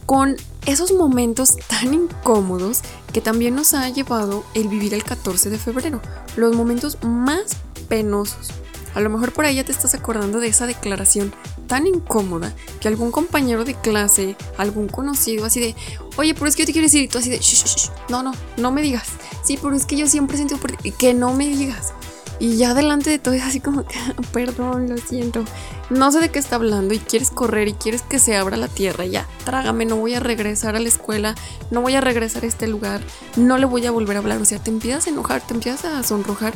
con 0.06 0.36
esos 0.66 0.92
momentos 0.92 1.56
tan 1.68 1.94
incómodos 1.94 2.82
que 3.14 3.22
también 3.22 3.56
nos 3.56 3.74
ha 3.74 3.88
llevado 3.88 4.44
el 4.54 4.68
vivir 4.68 4.94
el 4.94 5.06
14 5.06 5.50
de 5.50 5.58
febrero? 5.58 6.02
Los 6.36 6.58
momentos 6.58 6.98
más 7.04 7.56
penosos. 7.88 8.50
A 8.98 9.00
lo 9.00 9.12
mejor 9.12 9.32
por 9.32 9.46
ahí 9.46 9.58
ya 9.58 9.64
te 9.64 9.72
estás 9.72 9.94
acordando 9.94 10.40
de 10.40 10.48
esa 10.48 10.66
declaración 10.66 11.32
tan 11.68 11.86
incómoda 11.86 12.52
que 12.80 12.88
algún 12.88 13.12
compañero 13.12 13.64
de 13.64 13.76
clase, 13.76 14.36
algún 14.58 14.88
conocido 14.88 15.46
así 15.46 15.60
de, 15.60 15.76
oye, 16.16 16.34
pero 16.34 16.48
es 16.48 16.56
que 16.56 16.64
yo 16.64 16.66
te 16.66 16.72
quiero 16.72 16.88
decir, 16.88 17.04
y 17.04 17.08
tú 17.08 17.20
así 17.20 17.30
de, 17.30 17.38
shh, 17.38 17.64
shh, 17.64 17.92
no, 18.10 18.24
no, 18.24 18.34
no 18.58 18.72
me 18.72 18.82
digas. 18.82 19.10
Sí, 19.44 19.60
pero 19.62 19.76
es 19.76 19.86
que 19.86 19.98
yo 19.98 20.08
siempre 20.08 20.34
he 20.36 20.40
sentido 20.40 20.60
por 20.60 20.72
ti, 20.72 20.92
que 20.92 21.14
no 21.14 21.32
me 21.36 21.46
digas. 21.48 21.94
Y 22.40 22.58
ya 22.58 22.74
delante 22.74 23.12
de 23.12 23.20
todo 23.20 23.36
es 23.36 23.44
así 23.44 23.60
como 23.60 23.86
que, 23.86 24.00
perdón, 24.34 24.90
lo 24.90 24.98
siento. 24.98 25.46
No 25.92 26.12
sé 26.12 26.20
de 26.20 26.30
qué 26.30 26.40
está 26.40 26.56
hablando 26.56 26.96
y 26.96 26.98
quieres 27.00 27.30
correr 27.30 27.68
y 27.68 27.74
quieres 27.74 28.02
que 28.02 28.18
se 28.18 28.36
abra 28.36 28.58
la 28.58 28.68
tierra. 28.68 29.06
Ya, 29.06 29.28
trágame, 29.46 29.86
no 29.86 29.98
voy 29.98 30.16
a 30.16 30.20
regresar 30.20 30.76
a 30.76 30.80
la 30.80 30.88
escuela, 30.88 31.36
no 31.70 31.82
voy 31.82 31.94
a 31.94 32.02
regresar 32.02 32.46
a 32.46 32.48
este 32.48 32.66
lugar, 32.66 33.02
no 33.36 33.60
le 33.60 33.68
voy 33.68 33.86
a 33.86 33.92
volver 33.92 34.16
a 34.16 34.22
hablar. 34.22 34.42
O 34.42 34.46
sea, 34.46 34.58
te 34.58 34.72
empiezas 34.72 35.06
a 35.06 35.12
enojar, 35.12 35.46
te 35.46 35.54
empiezas 35.54 35.86
a 35.86 36.02
sonrojar 36.02 36.56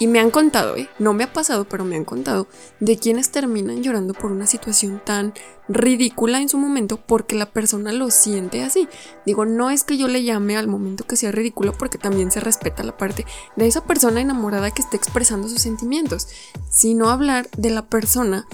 y 0.00 0.06
me 0.06 0.18
han 0.18 0.30
contado, 0.30 0.76
¿eh? 0.76 0.88
no 0.98 1.12
me 1.12 1.24
ha 1.24 1.32
pasado, 1.32 1.68
pero 1.68 1.84
me 1.84 1.94
han 1.94 2.06
contado 2.06 2.48
de 2.80 2.96
quienes 2.96 3.30
terminan 3.30 3.82
llorando 3.82 4.14
por 4.14 4.32
una 4.32 4.46
situación 4.46 5.02
tan 5.04 5.34
ridícula 5.68 6.40
en 6.40 6.48
su 6.48 6.56
momento 6.56 6.96
porque 6.96 7.36
la 7.36 7.44
persona 7.44 7.92
lo 7.92 8.10
siente 8.10 8.64
así. 8.64 8.88
Digo, 9.26 9.44
no 9.44 9.70
es 9.70 9.84
que 9.84 9.98
yo 9.98 10.08
le 10.08 10.24
llame 10.24 10.56
al 10.56 10.68
momento 10.68 11.06
que 11.06 11.16
sea 11.16 11.32
ridículo 11.32 11.74
porque 11.74 11.98
también 11.98 12.30
se 12.30 12.40
respeta 12.40 12.82
la 12.82 12.96
parte 12.96 13.26
de 13.56 13.66
esa 13.66 13.84
persona 13.84 14.22
enamorada 14.22 14.70
que 14.70 14.80
está 14.80 14.96
expresando 14.96 15.50
sus 15.50 15.60
sentimientos, 15.60 16.28
sino 16.70 17.10
hablar 17.10 17.50
de 17.58 17.68
la 17.68 17.84
persona 17.84 18.46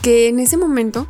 que 0.00 0.28
en 0.28 0.40
ese 0.40 0.56
momento 0.56 1.06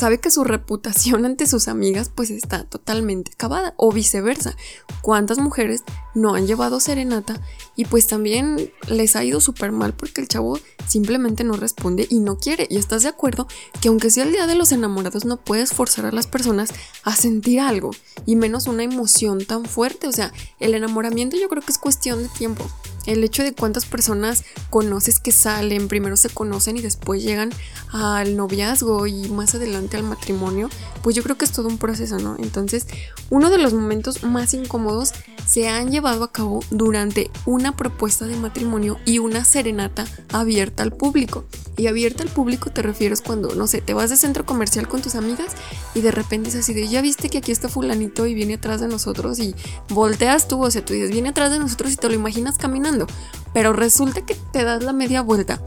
sabe 0.00 0.18
que 0.18 0.30
su 0.30 0.44
reputación 0.44 1.24
ante 1.26 1.46
sus 1.46 1.68
amigas 1.68 2.10
pues 2.14 2.30
está 2.30 2.64
totalmente 2.64 3.32
acabada 3.32 3.74
o 3.76 3.92
viceversa. 3.92 4.56
¿Cuántas 5.02 5.38
mujeres 5.38 5.84
no 6.14 6.34
han 6.34 6.46
llevado 6.46 6.80
serenata 6.80 7.40
y 7.80 7.86
pues 7.86 8.06
también 8.06 8.70
les 8.88 9.16
ha 9.16 9.24
ido 9.24 9.40
súper 9.40 9.72
mal 9.72 9.94
porque 9.94 10.20
el 10.20 10.28
chavo 10.28 10.60
simplemente 10.86 11.44
no 11.44 11.54
responde 11.54 12.06
y 12.10 12.18
no 12.18 12.38
quiere? 12.38 12.66
Y 12.68 12.76
estás 12.76 13.04
de 13.04 13.08
acuerdo 13.08 13.48
que 13.80 13.88
aunque 13.88 14.10
sea 14.10 14.24
el 14.24 14.32
día 14.32 14.46
de 14.46 14.54
los 14.54 14.70
enamorados 14.72 15.24
no 15.24 15.38
puedes 15.38 15.72
forzar 15.72 16.04
a 16.04 16.12
las 16.12 16.26
personas 16.26 16.74
a 17.04 17.16
sentir 17.16 17.58
algo 17.58 17.92
y 18.26 18.36
menos 18.36 18.66
una 18.66 18.82
emoción 18.82 19.46
tan 19.46 19.64
fuerte. 19.64 20.08
O 20.08 20.12
sea, 20.12 20.30
el 20.58 20.74
enamoramiento 20.74 21.38
yo 21.38 21.48
creo 21.48 21.62
que 21.62 21.72
es 21.72 21.78
cuestión 21.78 22.22
de 22.22 22.28
tiempo. 22.28 22.70
El 23.06 23.24
hecho 23.24 23.42
de 23.42 23.54
cuántas 23.54 23.86
personas 23.86 24.44
conoces 24.68 25.20
que 25.20 25.32
salen, 25.32 25.88
primero 25.88 26.18
se 26.18 26.28
conocen 26.28 26.76
y 26.76 26.82
después 26.82 27.22
llegan 27.22 27.50
al 27.92 28.36
noviazgo 28.36 29.06
y 29.06 29.30
más 29.30 29.54
adelante 29.54 29.96
al 29.96 30.02
matrimonio, 30.02 30.68
pues 31.02 31.16
yo 31.16 31.22
creo 31.22 31.38
que 31.38 31.46
es 31.46 31.52
todo 31.52 31.68
un 31.68 31.78
proceso, 31.78 32.18
¿no? 32.18 32.36
Entonces, 32.38 32.86
uno 33.30 33.48
de 33.48 33.56
los 33.56 33.72
momentos 33.72 34.22
más 34.22 34.52
incómodos 34.52 35.12
se 35.46 35.68
han 35.68 35.90
llevado 35.90 36.24
a 36.24 36.30
cabo 36.30 36.62
durante 36.70 37.30
propuesta 37.72 38.26
de 38.26 38.36
matrimonio 38.36 38.98
y 39.04 39.18
una 39.18 39.44
serenata 39.44 40.04
abierta 40.32 40.82
al 40.82 40.92
público. 40.92 41.44
Y 41.76 41.86
abierta 41.86 42.22
al 42.22 42.28
público 42.28 42.70
te 42.70 42.82
refieres 42.82 43.22
cuando, 43.22 43.54
no 43.54 43.66
sé, 43.66 43.80
te 43.80 43.94
vas 43.94 44.10
de 44.10 44.16
centro 44.16 44.44
comercial 44.44 44.88
con 44.88 45.02
tus 45.02 45.14
amigas 45.14 45.52
y 45.94 46.00
de 46.00 46.10
repente 46.10 46.50
es 46.50 46.56
así 46.56 46.74
de, 46.74 46.88
ya 46.88 47.00
viste 47.00 47.30
que 47.30 47.38
aquí 47.38 47.52
está 47.52 47.68
fulanito 47.68 48.26
y 48.26 48.34
viene 48.34 48.54
atrás 48.54 48.80
de 48.80 48.88
nosotros 48.88 49.38
y 49.38 49.54
volteas 49.88 50.48
tú, 50.48 50.62
o 50.62 50.70
sea, 50.70 50.84
tú 50.84 50.92
dices, 50.92 51.10
viene 51.10 51.30
atrás 51.30 51.50
de 51.50 51.58
nosotros 51.58 51.92
y 51.92 51.96
te 51.96 52.08
lo 52.08 52.14
imaginas 52.14 52.58
caminando, 52.58 53.06
pero 53.54 53.72
resulta 53.72 54.26
que 54.26 54.36
te 54.52 54.64
das 54.64 54.82
la 54.82 54.92
media 54.92 55.22
vuelta 55.22 55.60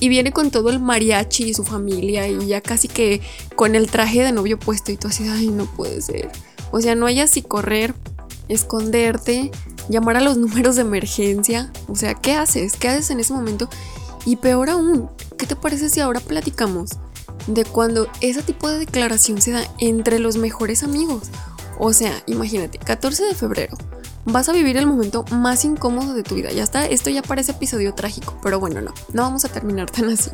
y 0.00 0.08
viene 0.08 0.32
con 0.32 0.50
todo 0.50 0.70
el 0.70 0.80
mariachi 0.80 1.44
y 1.44 1.54
su 1.54 1.64
familia 1.64 2.28
y 2.28 2.46
ya 2.46 2.60
casi 2.60 2.88
que 2.88 3.20
con 3.54 3.74
el 3.74 3.90
traje 3.90 4.22
de 4.22 4.32
novio 4.32 4.58
puesto 4.58 4.92
y 4.92 4.96
tú 4.96 5.08
así, 5.08 5.28
ay, 5.28 5.48
no 5.48 5.66
puede 5.66 6.00
ser. 6.00 6.30
O 6.70 6.80
sea, 6.80 6.94
no 6.94 7.06
hay 7.06 7.20
así 7.20 7.42
correr, 7.42 7.94
esconderte, 8.48 9.50
llamar 9.88 10.16
a 10.16 10.20
los 10.20 10.36
números 10.38 10.76
de 10.76 10.82
emergencia. 10.82 11.70
O 11.88 11.96
sea, 11.96 12.14
¿qué 12.14 12.34
haces? 12.34 12.74
¿Qué 12.74 12.88
haces 12.88 13.10
en 13.10 13.20
ese 13.20 13.32
momento? 13.32 13.68
Y 14.24 14.36
peor 14.36 14.70
aún, 14.70 15.08
¿qué 15.38 15.46
te 15.46 15.56
parece 15.56 15.88
si 15.88 16.00
ahora 16.00 16.20
platicamos 16.20 16.90
de 17.46 17.64
cuando 17.64 18.08
ese 18.20 18.42
tipo 18.42 18.68
de 18.68 18.78
declaración 18.78 19.40
se 19.40 19.52
da 19.52 19.62
entre 19.78 20.18
los 20.18 20.36
mejores 20.36 20.82
amigos? 20.82 21.30
O 21.78 21.92
sea, 21.92 22.22
imagínate, 22.26 22.78
14 22.78 23.24
de 23.24 23.34
febrero, 23.34 23.76
vas 24.24 24.48
a 24.48 24.52
vivir 24.52 24.76
el 24.76 24.86
momento 24.86 25.24
más 25.30 25.64
incómodo 25.64 26.14
de 26.14 26.22
tu 26.22 26.34
vida. 26.34 26.50
Ya 26.50 26.64
está, 26.64 26.86
esto 26.86 27.10
ya 27.10 27.22
parece 27.22 27.52
episodio 27.52 27.94
trágico, 27.94 28.38
pero 28.42 28.58
bueno, 28.58 28.80
no, 28.80 28.92
no 29.12 29.22
vamos 29.22 29.44
a 29.44 29.48
terminar 29.48 29.90
tan 29.90 30.08
así. 30.10 30.30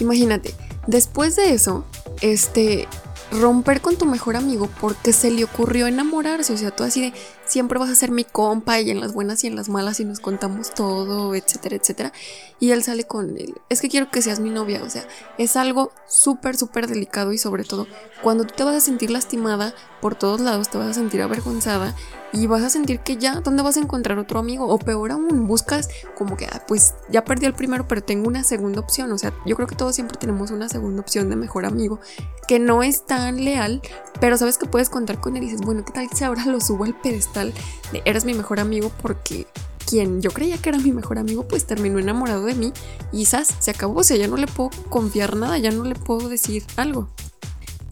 Imagínate, 0.00 0.54
después 0.86 1.36
de 1.36 1.54
eso, 1.54 1.84
este, 2.20 2.88
romper 3.30 3.80
con 3.80 3.96
tu 3.96 4.06
mejor 4.06 4.36
amigo 4.36 4.68
porque 4.80 5.12
se 5.12 5.30
le 5.30 5.44
ocurrió 5.44 5.86
enamorarse, 5.86 6.52
o 6.52 6.56
sea, 6.56 6.70
tú 6.70 6.82
así 6.82 7.00
de 7.00 7.12
siempre 7.50 7.80
vas 7.80 7.90
a 7.90 7.96
ser 7.96 8.12
mi 8.12 8.22
compa 8.22 8.80
y 8.80 8.90
en 8.90 9.00
las 9.00 9.12
buenas 9.12 9.42
y 9.42 9.48
en 9.48 9.56
las 9.56 9.68
malas 9.68 9.98
y 9.98 10.04
nos 10.04 10.20
contamos 10.20 10.72
todo, 10.72 11.34
etcétera, 11.34 11.76
etcétera. 11.76 12.12
Y 12.60 12.70
él 12.70 12.84
sale 12.84 13.04
con 13.04 13.36
él, 13.36 13.60
es 13.68 13.80
que 13.80 13.88
quiero 13.88 14.10
que 14.10 14.22
seas 14.22 14.38
mi 14.38 14.50
novia, 14.50 14.82
o 14.84 14.88
sea, 14.88 15.04
es 15.36 15.56
algo 15.56 15.90
súper, 16.06 16.56
súper 16.56 16.86
delicado 16.86 17.32
y 17.32 17.38
sobre 17.38 17.64
todo 17.64 17.88
cuando 18.22 18.44
tú 18.44 18.54
te 18.56 18.64
vas 18.64 18.76
a 18.76 18.80
sentir 18.80 19.10
lastimada 19.10 19.74
por 20.00 20.14
todos 20.14 20.40
lados, 20.40 20.68
te 20.68 20.78
vas 20.78 20.88
a 20.88 20.94
sentir 20.94 21.22
avergonzada 21.22 21.96
y 22.32 22.46
vas 22.46 22.62
a 22.62 22.70
sentir 22.70 23.00
que 23.00 23.16
ya, 23.16 23.40
¿dónde 23.40 23.62
vas 23.62 23.76
a 23.76 23.80
encontrar 23.80 24.18
otro 24.18 24.38
amigo? 24.38 24.66
O 24.68 24.78
peor 24.78 25.10
aún, 25.10 25.46
buscas 25.46 25.88
como 26.16 26.36
que, 26.36 26.46
ah, 26.46 26.62
pues 26.68 26.94
ya 27.08 27.24
perdí 27.24 27.46
el 27.46 27.54
primero, 27.54 27.88
pero 27.88 28.02
tengo 28.02 28.28
una 28.28 28.44
segunda 28.44 28.80
opción. 28.80 29.10
O 29.12 29.18
sea, 29.18 29.34
yo 29.46 29.56
creo 29.56 29.66
que 29.66 29.74
todos 29.74 29.94
siempre 29.94 30.16
tenemos 30.18 30.50
una 30.50 30.68
segunda 30.68 31.00
opción 31.00 31.28
de 31.28 31.36
mejor 31.36 31.64
amigo 31.64 31.98
que 32.46 32.58
no 32.58 32.82
es 32.82 33.04
tan 33.04 33.44
leal, 33.44 33.80
pero 34.20 34.36
sabes 34.36 34.58
que 34.58 34.66
puedes 34.66 34.90
contar 34.90 35.20
con 35.20 35.36
él 35.36 35.42
y 35.42 35.46
dices, 35.46 35.62
bueno, 35.62 35.84
¿qué 35.84 35.92
tal 35.92 36.08
si 36.14 36.24
ahora 36.24 36.46
lo 36.46 36.60
subo 36.60 36.84
al 36.84 36.98
pedestal 37.00 37.39
de 37.44 38.02
eres 38.04 38.24
mi 38.24 38.34
mejor 38.34 38.60
amigo 38.60 38.92
porque 39.02 39.46
quien 39.86 40.22
yo 40.22 40.30
creía 40.30 40.58
que 40.58 40.68
era 40.68 40.78
mi 40.78 40.92
mejor 40.92 41.18
amigo, 41.18 41.48
pues 41.48 41.66
terminó 41.66 41.98
enamorado 41.98 42.44
de 42.44 42.54
mí 42.54 42.72
y 43.12 43.18
quizás 43.18 43.48
se 43.58 43.70
acabó, 43.70 44.00
o 44.00 44.04
sea, 44.04 44.16
ya 44.16 44.28
no 44.28 44.36
le 44.36 44.46
puedo 44.46 44.70
confiar 44.88 45.36
nada, 45.36 45.58
ya 45.58 45.70
no 45.70 45.84
le 45.84 45.94
puedo 45.94 46.28
decir 46.28 46.64
algo. 46.76 47.08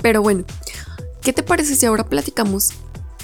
Pero 0.01 0.23
bueno, 0.23 0.45
¿qué 1.23 1.33
te 1.33 1.43
parece 1.43 1.75
si 1.75 1.87
ahora 1.87 2.05
platicamos 2.05 2.71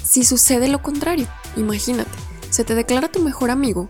si 0.05 0.23
sucede 0.23 0.67
lo 0.67 0.81
contrario, 0.81 1.27
imagínate, 1.57 2.11
se 2.51 2.63
te 2.63 2.75
declara 2.75 3.11
tu 3.11 3.21
mejor 3.21 3.49
amigo 3.49 3.87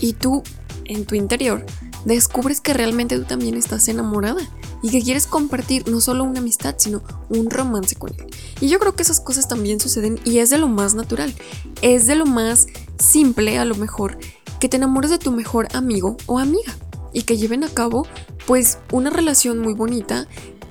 y 0.00 0.14
tú, 0.14 0.42
en 0.84 1.06
tu 1.06 1.14
interior, 1.14 1.64
descubres 2.04 2.60
que 2.60 2.74
realmente 2.74 3.18
tú 3.18 3.24
también 3.24 3.56
estás 3.56 3.88
enamorada 3.88 4.42
y 4.82 4.90
que 4.90 5.02
quieres 5.02 5.26
compartir 5.26 5.88
no 5.88 6.00
solo 6.00 6.24
una 6.24 6.40
amistad, 6.40 6.74
sino 6.78 7.02
un 7.28 7.50
romance 7.50 7.94
con 7.94 8.10
él. 8.10 8.26
Y 8.60 8.68
yo 8.68 8.78
creo 8.78 8.94
que 8.94 9.02
esas 9.02 9.20
cosas 9.20 9.48
también 9.48 9.80
suceden 9.80 10.18
y 10.24 10.38
es 10.38 10.50
de 10.50 10.58
lo 10.58 10.68
más 10.68 10.94
natural, 10.94 11.34
es 11.80 12.06
de 12.06 12.16
lo 12.16 12.26
más 12.26 12.66
simple 12.98 13.58
a 13.58 13.64
lo 13.64 13.74
mejor 13.74 14.18
que 14.60 14.68
te 14.68 14.76
enamores 14.76 15.10
de 15.10 15.18
tu 15.18 15.32
mejor 15.32 15.68
amigo 15.74 16.16
o 16.26 16.38
amiga 16.38 16.76
y 17.12 17.22
que 17.22 17.36
lleven 17.36 17.64
a 17.64 17.68
cabo 17.68 18.06
pues 18.46 18.78
una 18.90 19.10
relación 19.10 19.58
muy 19.58 19.74
bonita 19.74 20.26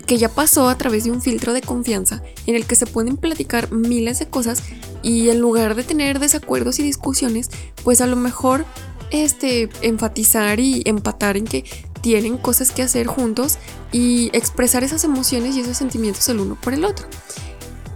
que 0.05 0.17
ya 0.17 0.29
pasó 0.29 0.67
a 0.67 0.77
través 0.77 1.05
de 1.05 1.11
un 1.11 1.21
filtro 1.21 1.53
de 1.53 1.61
confianza 1.61 2.21
en 2.45 2.55
el 2.55 2.65
que 2.65 2.75
se 2.75 2.85
pueden 2.85 3.17
platicar 3.17 3.71
miles 3.71 4.19
de 4.19 4.27
cosas 4.27 4.63
y 5.03 5.29
en 5.29 5.39
lugar 5.39 5.75
de 5.75 5.83
tener 5.83 6.19
desacuerdos 6.19 6.79
y 6.79 6.83
discusiones, 6.83 7.49
pues 7.83 8.01
a 8.01 8.07
lo 8.07 8.15
mejor 8.15 8.65
este 9.11 9.69
enfatizar 9.81 10.59
y 10.59 10.81
empatar 10.85 11.37
en 11.37 11.45
que 11.45 11.65
tienen 12.01 12.37
cosas 12.37 12.71
que 12.71 12.81
hacer 12.81 13.07
juntos 13.07 13.57
y 13.91 14.29
expresar 14.33 14.83
esas 14.83 15.03
emociones 15.03 15.55
y 15.55 15.61
esos 15.61 15.77
sentimientos 15.77 16.27
el 16.29 16.39
uno 16.39 16.57
por 16.59 16.73
el 16.73 16.85
otro. 16.85 17.05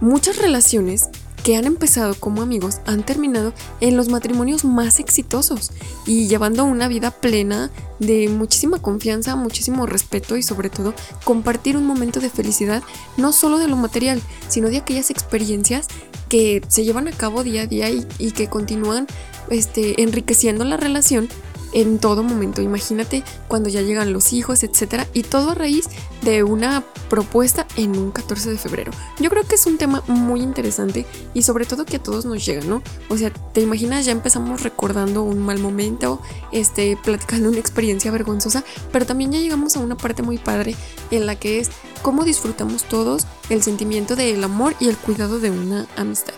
Muchas 0.00 0.38
relaciones 0.38 1.08
que 1.46 1.56
han 1.56 1.64
empezado 1.64 2.14
como 2.14 2.42
amigos 2.42 2.80
han 2.86 3.06
terminado 3.06 3.52
en 3.80 3.96
los 3.96 4.08
matrimonios 4.08 4.64
más 4.64 4.98
exitosos 4.98 5.70
y 6.04 6.26
llevando 6.26 6.64
una 6.64 6.88
vida 6.88 7.12
plena 7.12 7.70
de 8.00 8.28
muchísima 8.28 8.80
confianza, 8.80 9.36
muchísimo 9.36 9.86
respeto 9.86 10.36
y 10.36 10.42
sobre 10.42 10.70
todo 10.70 10.92
compartir 11.22 11.76
un 11.76 11.86
momento 11.86 12.18
de 12.18 12.30
felicidad, 12.30 12.82
no 13.16 13.32
solo 13.32 13.58
de 13.58 13.68
lo 13.68 13.76
material, 13.76 14.20
sino 14.48 14.70
de 14.70 14.78
aquellas 14.78 15.10
experiencias 15.10 15.86
que 16.28 16.62
se 16.66 16.84
llevan 16.84 17.06
a 17.06 17.12
cabo 17.12 17.44
día 17.44 17.62
a 17.62 17.66
día 17.66 17.90
y, 17.90 18.32
que 18.32 18.48
continúan 18.48 19.06
este, 19.50 20.02
enriqueciendo 20.02 20.64
la 20.64 20.76
relación 20.76 21.28
en 21.72 21.98
todo 21.98 22.22
momento. 22.22 22.62
Imagínate 22.62 23.22
cuando 23.48 23.68
ya 23.68 23.82
llegan 23.82 24.12
los 24.12 24.32
hijos, 24.32 24.62
etcétera, 24.62 25.06
y 25.12 25.22
todo 25.24 25.50
a 25.50 25.54
raíz 25.54 25.88
de 26.22 26.42
una 26.42 26.82
propuesta 27.10 27.66
en 27.76 27.96
un 27.96 28.12
14 28.12 28.50
de 28.50 28.56
febrero. 28.56 28.92
Yo 29.20 29.28
creo 29.28 29.44
que 29.44 29.56
es 29.56 29.66
un 29.66 29.76
tema 29.76 30.02
muy 30.06 30.40
interesante 30.40 31.04
y 31.34 31.42
sobre 31.42 31.66
todo 31.66 31.84
que 31.84 31.96
a 31.96 32.02
todos 32.02 32.24
nos 32.24 32.44
llega, 32.44 32.64
¿no? 32.64 32.82
O 33.10 33.16
sea, 33.18 33.30
te 33.30 33.60
imaginas, 33.60 34.06
ya 34.06 34.12
empezamos 34.12 34.62
recordando 34.62 35.22
un 35.22 35.40
mal 35.40 35.58
momento, 35.58 36.20
este, 36.50 36.96
platicando 37.02 37.50
una 37.50 37.58
experiencia 37.58 38.10
vergonzosa, 38.10 38.64
pero 38.90 39.04
también 39.06 39.32
ya 39.32 39.38
llegamos 39.38 39.76
a 39.76 39.80
una 39.80 39.96
parte 39.98 40.22
muy 40.22 40.38
padre 40.38 40.74
en 41.10 41.26
la 41.26 41.36
que 41.36 41.60
es 41.60 41.70
cómo 42.00 42.24
disfrutamos 42.24 42.84
todos 42.84 43.26
el 43.50 43.62
sentimiento 43.62 44.16
del 44.16 44.42
amor 44.42 44.74
y 44.80 44.88
el 44.88 44.96
cuidado 44.96 45.40
de 45.40 45.50
una 45.50 45.86
amistad. 45.96 46.34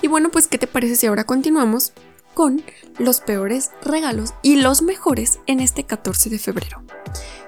Y 0.00 0.08
bueno, 0.08 0.30
pues, 0.30 0.46
¿qué 0.46 0.58
te 0.58 0.66
parece 0.66 0.96
si 0.96 1.06
ahora 1.06 1.24
continuamos 1.24 1.92
con 2.38 2.62
los 3.00 3.20
peores 3.20 3.72
regalos 3.82 4.32
y 4.42 4.60
los 4.60 4.80
mejores 4.80 5.40
en 5.48 5.58
este 5.58 5.82
14 5.82 6.30
de 6.30 6.38
febrero. 6.38 6.84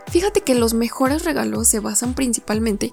Fíjate 0.09 0.41
que 0.41 0.57
los 0.57 0.75
mejores 0.75 1.25
regalos 1.25 1.69
se 1.69 1.79
basan 1.79 2.15
principalmente 2.15 2.93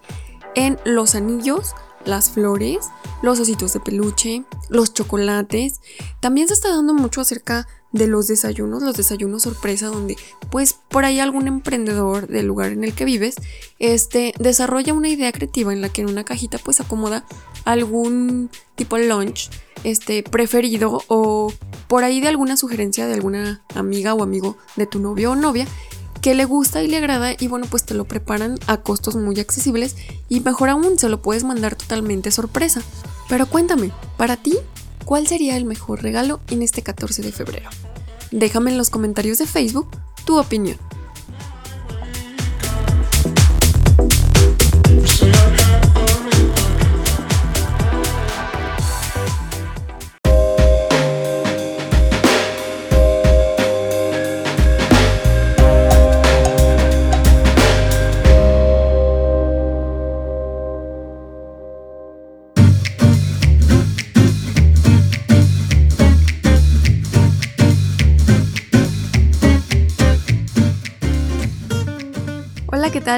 en 0.54 0.77
los 0.86 1.16
anillos, 1.16 1.74
las 2.06 2.30
flores, 2.30 2.86
los 3.24 3.39
ositos 3.39 3.74
de 3.74 3.80
peluche, 3.80 4.46
los 4.70 4.94
chocolates. 4.94 5.82
También 6.20 6.48
se 6.48 6.54
está 6.54 6.70
dando 6.70 6.94
mucho 6.94 7.20
acerca 7.20 7.68
de 7.91 8.08
los 8.08 8.27
desayunos, 8.27 8.84
los 8.84 8.96
desayunos 8.96 9.44
sorpresa, 9.44 9.88
donde 9.88 10.15
pues 10.50 10.75
por 10.89 11.06
ahí 11.06 11.20
algún 11.20 11.48
emprendedor 11.48 12.27
del 12.27 12.46
lugar 12.46 12.72
en 12.72 12.84
el 12.84 12.94
que 12.94 13.06
vives, 13.06 13.36
este, 13.79 14.34
desarrolla 14.39 14.94
una 14.94 15.10
idea 15.10 15.32
creativa 15.32 15.74
en 15.74 15.82
la 15.82 15.89
que 15.89 16.01
en 16.01 16.10
una 16.10 16.24
cajita 16.24 16.58
pues 16.58 16.79
acomoda 16.79 17.25
algún 17.65 18.50
tipo 18.75 18.98
lunch, 18.98 19.50
este, 19.84 20.24
preferido 20.24 21.03
o 21.08 21.53
por 21.88 22.03
ahí 22.03 22.20
de 22.20 22.27
alguna 22.27 22.58
sugerencia 22.58 23.08
de 23.08 23.13
alguna 23.13 23.62
amiga 23.75 24.13
o 24.13 24.24
amigo 24.24 24.58
de 24.75 24.88
tu 24.88 25.00
novio 25.00 25.32
o 25.32 25.36
novia 25.36 25.67
que 26.22 26.36
le 26.36 26.46
gusta 26.46 26.82
y 26.82 26.88
le 26.88 26.98
agrada 26.98 27.34
y 27.39 27.48
bueno 27.48 27.67
pues 27.70 27.86
te 27.86 27.94
lo 27.94 28.06
preparan 28.06 28.58
a 28.67 28.77
costos 28.77 29.15
muy 29.15 29.39
accesibles 29.39 29.96
y 30.29 30.39
mejor 30.41 30.70
aún 30.70 30.98
se 30.98 31.10
lo 31.10 31.22
puedes 31.22 31.44
mandar 31.44 31.75
totalmente 31.75 32.32
sorpresa. 32.32 32.82
Pero 33.29 33.46
cuéntame, 33.46 33.91
para 34.17 34.38
ti, 34.38 34.58
¿Cuál 35.07 35.25
sería 35.25 35.55
el 35.55 35.63
mejor 35.63 36.03
regalo 36.03 36.41
en 36.49 36.61
este 36.61 36.81
14 36.81 37.21
de 37.21 37.31
febrero? 37.31 37.69
Déjame 38.31 38.71
en 38.71 38.77
los 38.77 38.89
comentarios 38.89 39.37
de 39.37 39.45
Facebook 39.45 39.87
tu 40.25 40.37
opinión. 40.37 40.77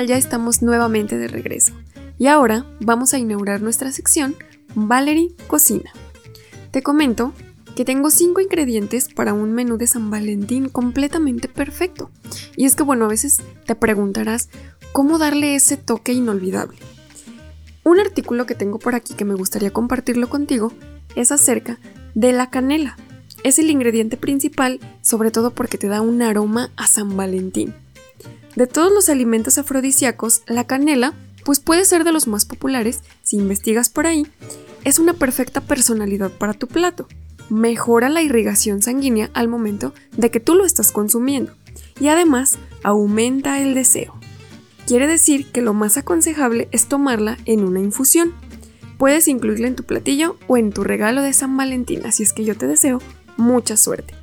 Ya 0.06 0.18
estamos 0.18 0.62
nuevamente 0.62 1.18
de 1.18 1.28
regreso. 1.28 1.74
Y 2.18 2.28
ahora 2.28 2.66
vamos 2.80 3.14
a 3.14 3.18
inaugurar 3.18 3.62
nuestra 3.62 3.92
sección 3.92 4.36
Valerie 4.74 5.36
Cocina. 5.48 5.92
Te 6.72 6.82
comento 6.82 7.34
que 7.76 7.86
tengo 7.86 8.10
5 8.10 8.40
ingredientes 8.40 9.10
para 9.14 9.34
un 9.34 9.54
menú 9.54 9.78
de 9.78 9.88
San 9.88 10.10
Valentín 10.10 10.70
completamente 10.70 11.48
perfecto. 11.48 12.12
Y 12.56 12.66
es 12.66 12.76
que 12.76 12.84
bueno, 12.84 13.06
a 13.06 13.10
veces 13.10 13.42
te 13.66 13.76
preguntarás 13.76 14.50
cómo 14.94 15.18
darle 15.18 15.56
ese 15.56 15.76
toque 15.76 16.14
inolvidable. 16.14 16.78
Un 17.84 18.00
artículo 18.00 18.46
que 18.46 18.56
tengo 18.56 18.80
por 18.80 18.96
aquí 18.96 19.16
que 19.16 19.26
me 19.26 19.36
gustaría 19.36 19.72
compartirlo 19.72 20.30
contigo 20.30 20.72
es 21.16 21.32
acerca 21.32 21.78
de 22.16 22.32
la 22.32 22.50
canela. 22.50 22.98
Es 23.44 23.60
el 23.60 23.70
ingrediente 23.70 24.18
principal, 24.18 24.80
sobre 25.02 25.32
todo 25.32 25.52
porque 25.52 25.78
te 25.78 25.88
da 25.88 26.02
un 26.02 26.22
aroma 26.22 26.72
a 26.76 26.88
San 26.88 27.16
Valentín. 27.18 27.74
De 28.60 28.68
todos 28.68 28.92
los 28.92 29.08
alimentos 29.08 29.58
afrodisíacos, 29.58 30.42
la 30.46 30.68
canela, 30.68 31.14
pues 31.46 31.62
puede 31.62 31.86
ser 31.86 32.04
de 32.04 32.12
los 32.12 32.28
más 32.28 32.44
populares, 32.44 33.00
si 33.24 33.38
investigas 33.38 33.90
por 33.90 34.06
ahí, 34.06 34.28
es 34.84 35.00
una 35.00 35.14
perfecta 35.14 35.62
personalidad 35.62 36.30
para 36.30 36.54
tu 36.54 36.68
plato. 36.68 37.08
Mejora 37.50 38.10
la 38.10 38.22
irrigación 38.22 38.82
sanguínea 38.82 39.30
al 39.34 39.48
momento 39.48 39.94
de 40.18 40.30
que 40.30 40.42
tú 40.42 40.56
lo 40.56 40.66
estás 40.66 40.92
consumiendo 40.92 41.54
y 42.02 42.10
además 42.10 42.58
aumenta 42.84 43.62
el 43.62 43.76
deseo. 43.76 44.20
Quiere 44.86 45.08
decir 45.08 45.50
que 45.54 45.62
lo 45.62 45.74
más 45.74 45.96
aconsejable 45.96 46.68
es 46.74 46.88
tomarla 46.88 47.38
en 47.46 47.64
una 47.64 47.80
infusión. 47.80 48.34
Puedes 48.98 49.30
incluirla 49.30 49.70
en 49.70 49.78
tu 49.78 49.86
platillo 49.86 50.36
o 50.48 50.58
en 50.58 50.74
tu 50.74 50.84
regalo 50.84 51.22
de 51.22 51.32
San 51.32 51.56
Valentín, 51.56 52.06
así 52.06 52.24
es 52.24 52.34
que 52.34 52.44
yo 52.44 52.58
te 52.58 52.68
deseo 52.68 53.00
mucha 53.38 53.78
suerte. 53.78 54.19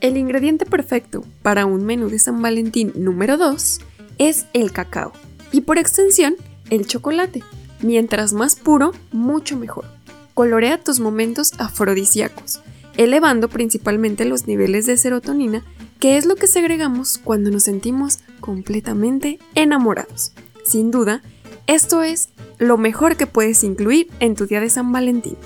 El 0.00 0.16
ingrediente 0.16 0.64
perfecto 0.64 1.24
para 1.42 1.66
un 1.66 1.84
menú 1.84 2.08
de 2.08 2.20
San 2.20 2.40
Valentín 2.40 2.92
número 2.94 3.36
2 3.36 3.80
es 4.18 4.46
el 4.52 4.70
cacao 4.70 5.12
y 5.50 5.62
por 5.62 5.76
extensión 5.76 6.36
el 6.70 6.86
chocolate. 6.86 7.42
Mientras 7.82 8.32
más 8.32 8.54
puro, 8.54 8.92
mucho 9.10 9.56
mejor. 9.56 9.86
Colorea 10.34 10.78
tus 10.78 11.00
momentos 11.00 11.52
afrodisíacos, 11.58 12.60
elevando 12.96 13.48
principalmente 13.48 14.24
los 14.24 14.46
niveles 14.46 14.86
de 14.86 14.96
serotonina, 14.96 15.64
que 15.98 16.16
es 16.16 16.26
lo 16.26 16.36
que 16.36 16.46
segregamos 16.46 17.18
cuando 17.18 17.50
nos 17.50 17.64
sentimos 17.64 18.20
completamente 18.38 19.40
enamorados. 19.56 20.32
Sin 20.64 20.92
duda, 20.92 21.22
esto 21.66 22.04
es 22.04 22.28
lo 22.58 22.78
mejor 22.78 23.16
que 23.16 23.26
puedes 23.26 23.64
incluir 23.64 24.08
en 24.20 24.36
tu 24.36 24.46
día 24.46 24.60
de 24.60 24.70
San 24.70 24.92
Valentín. 24.92 25.36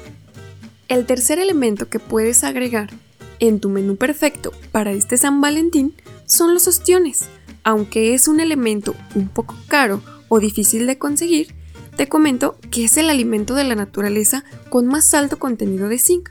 El 0.88 1.06
tercer 1.06 1.38
elemento 1.38 1.88
que 1.88 1.98
puedes 1.98 2.44
agregar 2.44 2.90
en 3.42 3.58
tu 3.58 3.68
menú 3.68 3.96
perfecto 3.96 4.52
para 4.70 4.92
este 4.92 5.16
San 5.16 5.40
Valentín 5.40 5.96
son 6.26 6.54
los 6.54 6.68
ostiones. 6.68 7.22
Aunque 7.64 8.14
es 8.14 8.28
un 8.28 8.38
elemento 8.38 8.94
un 9.16 9.28
poco 9.28 9.56
caro 9.66 10.00
o 10.28 10.38
difícil 10.38 10.86
de 10.86 10.96
conseguir, 10.96 11.52
te 11.96 12.08
comento 12.08 12.56
que 12.70 12.84
es 12.84 12.96
el 12.96 13.10
alimento 13.10 13.54
de 13.54 13.64
la 13.64 13.74
naturaleza 13.74 14.44
con 14.68 14.86
más 14.86 15.12
alto 15.12 15.40
contenido 15.40 15.88
de 15.88 15.98
zinc. 15.98 16.30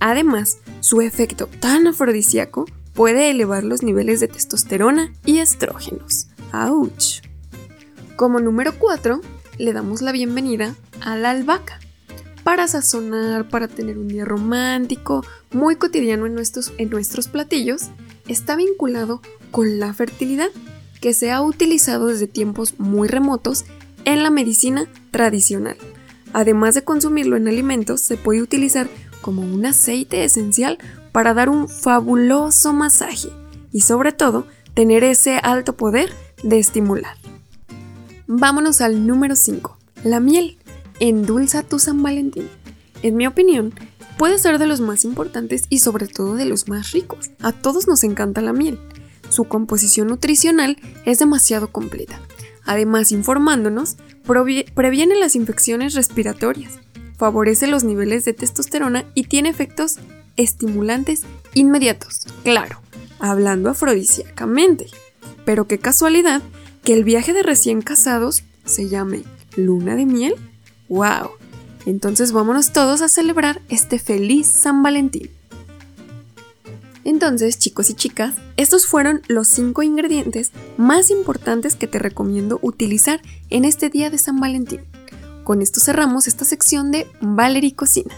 Además, 0.00 0.58
su 0.80 1.00
efecto 1.00 1.48
tan 1.60 1.86
afrodisíaco 1.86 2.66
puede 2.92 3.30
elevar 3.30 3.64
los 3.64 3.82
niveles 3.82 4.20
de 4.20 4.28
testosterona 4.28 5.14
y 5.24 5.38
estrógenos. 5.38 6.28
¡Auch! 6.52 7.22
Como 8.16 8.38
número 8.38 8.78
4, 8.78 9.22
le 9.56 9.72
damos 9.72 10.02
la 10.02 10.12
bienvenida 10.12 10.76
a 11.00 11.16
la 11.16 11.30
albahaca 11.30 11.80
para 12.50 12.66
sazonar, 12.66 13.48
para 13.48 13.68
tener 13.68 13.96
un 13.96 14.08
día 14.08 14.24
romántico, 14.24 15.24
muy 15.52 15.76
cotidiano 15.76 16.26
en 16.26 16.34
nuestros, 16.34 16.72
en 16.78 16.90
nuestros 16.90 17.28
platillos, 17.28 17.90
está 18.26 18.56
vinculado 18.56 19.22
con 19.52 19.78
la 19.78 19.94
fertilidad, 19.94 20.48
que 21.00 21.14
se 21.14 21.30
ha 21.30 21.42
utilizado 21.42 22.08
desde 22.08 22.26
tiempos 22.26 22.74
muy 22.80 23.06
remotos 23.06 23.66
en 24.04 24.24
la 24.24 24.30
medicina 24.30 24.88
tradicional. 25.12 25.76
Además 26.32 26.74
de 26.74 26.82
consumirlo 26.82 27.36
en 27.36 27.46
alimentos, 27.46 28.00
se 28.00 28.16
puede 28.16 28.42
utilizar 28.42 28.88
como 29.20 29.42
un 29.42 29.64
aceite 29.64 30.24
esencial 30.24 30.78
para 31.12 31.34
dar 31.34 31.50
un 31.50 31.68
fabuloso 31.68 32.72
masaje 32.72 33.28
y 33.70 33.82
sobre 33.82 34.10
todo 34.10 34.44
tener 34.74 35.04
ese 35.04 35.36
alto 35.36 35.76
poder 35.76 36.10
de 36.42 36.58
estimular. 36.58 37.14
Vámonos 38.26 38.80
al 38.80 39.06
número 39.06 39.36
5, 39.36 39.78
la 40.02 40.18
miel 40.18 40.58
endulza 41.00 41.62
tu 41.62 41.78
San 41.78 42.02
Valentín. 42.02 42.48
En 43.02 43.16
mi 43.16 43.26
opinión, 43.26 43.74
puede 44.18 44.38
ser 44.38 44.58
de 44.58 44.66
los 44.66 44.80
más 44.80 45.04
importantes 45.04 45.64
y 45.70 45.80
sobre 45.80 46.06
todo 46.06 46.34
de 46.34 46.44
los 46.44 46.68
más 46.68 46.92
ricos. 46.92 47.30
A 47.40 47.52
todos 47.52 47.88
nos 47.88 48.04
encanta 48.04 48.42
la 48.42 48.52
miel. 48.52 48.78
Su 49.30 49.44
composición 49.44 50.08
nutricional 50.08 50.76
es 51.06 51.18
demasiado 51.18 51.72
completa. 51.72 52.20
Además, 52.64 53.10
informándonos, 53.10 53.96
previene 54.74 55.18
las 55.18 55.34
infecciones 55.34 55.94
respiratorias, 55.94 56.78
favorece 57.16 57.66
los 57.66 57.84
niveles 57.84 58.24
de 58.24 58.34
testosterona 58.34 59.06
y 59.14 59.24
tiene 59.24 59.48
efectos 59.48 59.96
estimulantes 60.36 61.22
inmediatos. 61.54 62.20
Claro, 62.44 62.80
hablando 63.18 63.70
afrodisíacamente. 63.70 64.86
Pero 65.44 65.66
qué 65.66 65.78
casualidad 65.78 66.42
que 66.84 66.92
el 66.92 67.04
viaje 67.04 67.32
de 67.32 67.42
recién 67.42 67.82
casados 67.82 68.42
se 68.64 68.88
llame 68.88 69.22
luna 69.56 69.96
de 69.96 70.06
miel. 70.06 70.34
¡Wow! 70.90 71.30
Entonces 71.86 72.32
vámonos 72.32 72.72
todos 72.72 73.00
a 73.00 73.08
celebrar 73.08 73.62
este 73.68 73.98
feliz 73.98 74.48
San 74.48 74.82
Valentín. 74.82 75.30
Entonces, 77.04 77.58
chicos 77.58 77.88
y 77.88 77.94
chicas, 77.94 78.34
estos 78.58 78.86
fueron 78.86 79.22
los 79.26 79.48
5 79.48 79.82
ingredientes 79.82 80.52
más 80.76 81.10
importantes 81.10 81.74
que 81.76 81.86
te 81.86 81.98
recomiendo 81.98 82.58
utilizar 82.60 83.22
en 83.48 83.64
este 83.64 83.88
día 83.88 84.10
de 84.10 84.18
San 84.18 84.38
Valentín. 84.40 84.80
Con 85.44 85.62
esto 85.62 85.80
cerramos 85.80 86.26
esta 86.26 86.44
sección 86.44 86.90
de 86.90 87.06
Valerie 87.20 87.74
Cocina. 87.74 88.14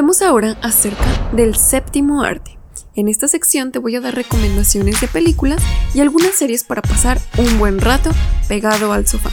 Hablemos 0.00 0.22
ahora 0.22 0.56
acerca 0.62 1.30
del 1.34 1.56
séptimo 1.56 2.22
arte. 2.22 2.58
En 2.94 3.06
esta 3.06 3.28
sección 3.28 3.70
te 3.70 3.78
voy 3.78 3.96
a 3.96 4.00
dar 4.00 4.14
recomendaciones 4.14 4.98
de 4.98 5.08
películas 5.08 5.62
y 5.92 6.00
algunas 6.00 6.34
series 6.36 6.64
para 6.64 6.80
pasar 6.80 7.20
un 7.36 7.58
buen 7.58 7.78
rato 7.78 8.08
pegado 8.48 8.94
al 8.94 9.06
sofá. 9.06 9.28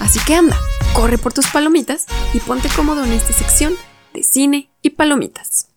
Así 0.00 0.18
que 0.26 0.34
anda, 0.34 0.56
corre 0.92 1.18
por 1.18 1.32
tus 1.32 1.46
palomitas 1.46 2.06
y 2.34 2.40
ponte 2.40 2.68
cómodo 2.74 3.04
en 3.04 3.12
esta 3.12 3.32
sección 3.32 3.74
de 4.12 4.24
cine 4.24 4.72
y 4.82 4.90
palomitas. 4.90 5.68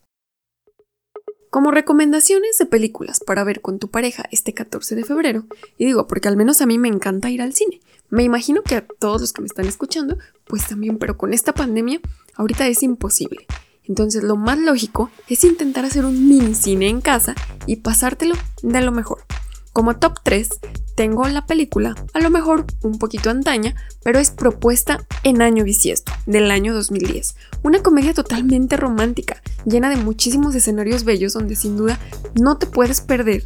Como 1.48 1.70
recomendaciones 1.70 2.58
de 2.58 2.66
películas 2.66 3.20
para 3.24 3.44
ver 3.44 3.60
con 3.60 3.78
tu 3.78 3.92
pareja 3.92 4.24
este 4.32 4.54
14 4.54 4.96
de 4.96 5.04
febrero, 5.04 5.44
y 5.78 5.84
digo 5.84 6.08
porque 6.08 6.26
al 6.26 6.36
menos 6.36 6.60
a 6.60 6.66
mí 6.66 6.78
me 6.78 6.88
encanta 6.88 7.30
ir 7.30 7.42
al 7.42 7.54
cine, 7.54 7.80
Me 8.10 8.24
imagino 8.24 8.64
que 8.64 8.74
a 8.74 8.86
todos 8.98 9.20
los 9.20 9.32
que 9.32 9.42
me 9.42 9.46
están 9.46 9.66
escuchando, 9.66 10.18
pues 10.46 10.66
también, 10.66 10.98
pero 10.98 11.16
con 11.16 11.32
esta 11.32 11.54
pandemia, 11.54 12.00
ahorita 12.34 12.66
es 12.66 12.82
imposible. 12.82 13.46
Entonces 13.88 14.22
lo 14.22 14.36
más 14.36 14.58
lógico 14.58 15.10
es 15.28 15.44
intentar 15.44 15.84
hacer 15.84 16.04
un 16.04 16.28
mini 16.28 16.54
cine 16.54 16.88
en 16.88 17.00
casa 17.00 17.34
y 17.66 17.76
pasártelo 17.76 18.34
de 18.62 18.80
lo 18.80 18.92
mejor. 18.92 19.24
Como 19.72 19.96
top 19.96 20.18
3, 20.22 20.48
tengo 20.94 21.26
la 21.28 21.46
película, 21.46 21.94
a 22.12 22.20
lo 22.20 22.28
mejor 22.28 22.66
un 22.82 22.98
poquito 22.98 23.30
antaña, 23.30 23.74
pero 24.04 24.18
es 24.18 24.30
propuesta 24.30 25.06
en 25.22 25.40
año 25.40 25.64
bisiesto, 25.64 26.12
del 26.26 26.50
año 26.50 26.74
2010. 26.74 27.36
Una 27.62 27.82
comedia 27.82 28.12
totalmente 28.12 28.76
romántica, 28.76 29.42
llena 29.64 29.88
de 29.88 29.96
muchísimos 29.96 30.54
escenarios 30.54 31.04
bellos 31.04 31.32
donde 31.32 31.56
sin 31.56 31.78
duda 31.78 31.98
no 32.38 32.58
te 32.58 32.66
puedes 32.66 33.00
perder 33.00 33.44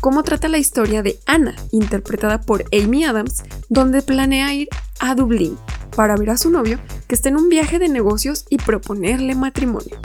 cómo 0.00 0.24
trata 0.24 0.48
la 0.48 0.58
historia 0.58 1.02
de 1.02 1.20
Anna, 1.26 1.54
interpretada 1.70 2.40
por 2.40 2.64
Amy 2.72 3.04
Adams, 3.04 3.44
donde 3.68 4.02
planea 4.02 4.52
ir 4.54 4.68
a 4.98 5.14
Dublín 5.14 5.56
para 5.98 6.14
ver 6.14 6.30
a 6.30 6.36
su 6.36 6.48
novio 6.48 6.78
que 7.08 7.16
está 7.16 7.28
en 7.28 7.36
un 7.36 7.48
viaje 7.48 7.80
de 7.80 7.88
negocios 7.88 8.44
y 8.48 8.58
proponerle 8.58 9.34
matrimonio. 9.34 9.98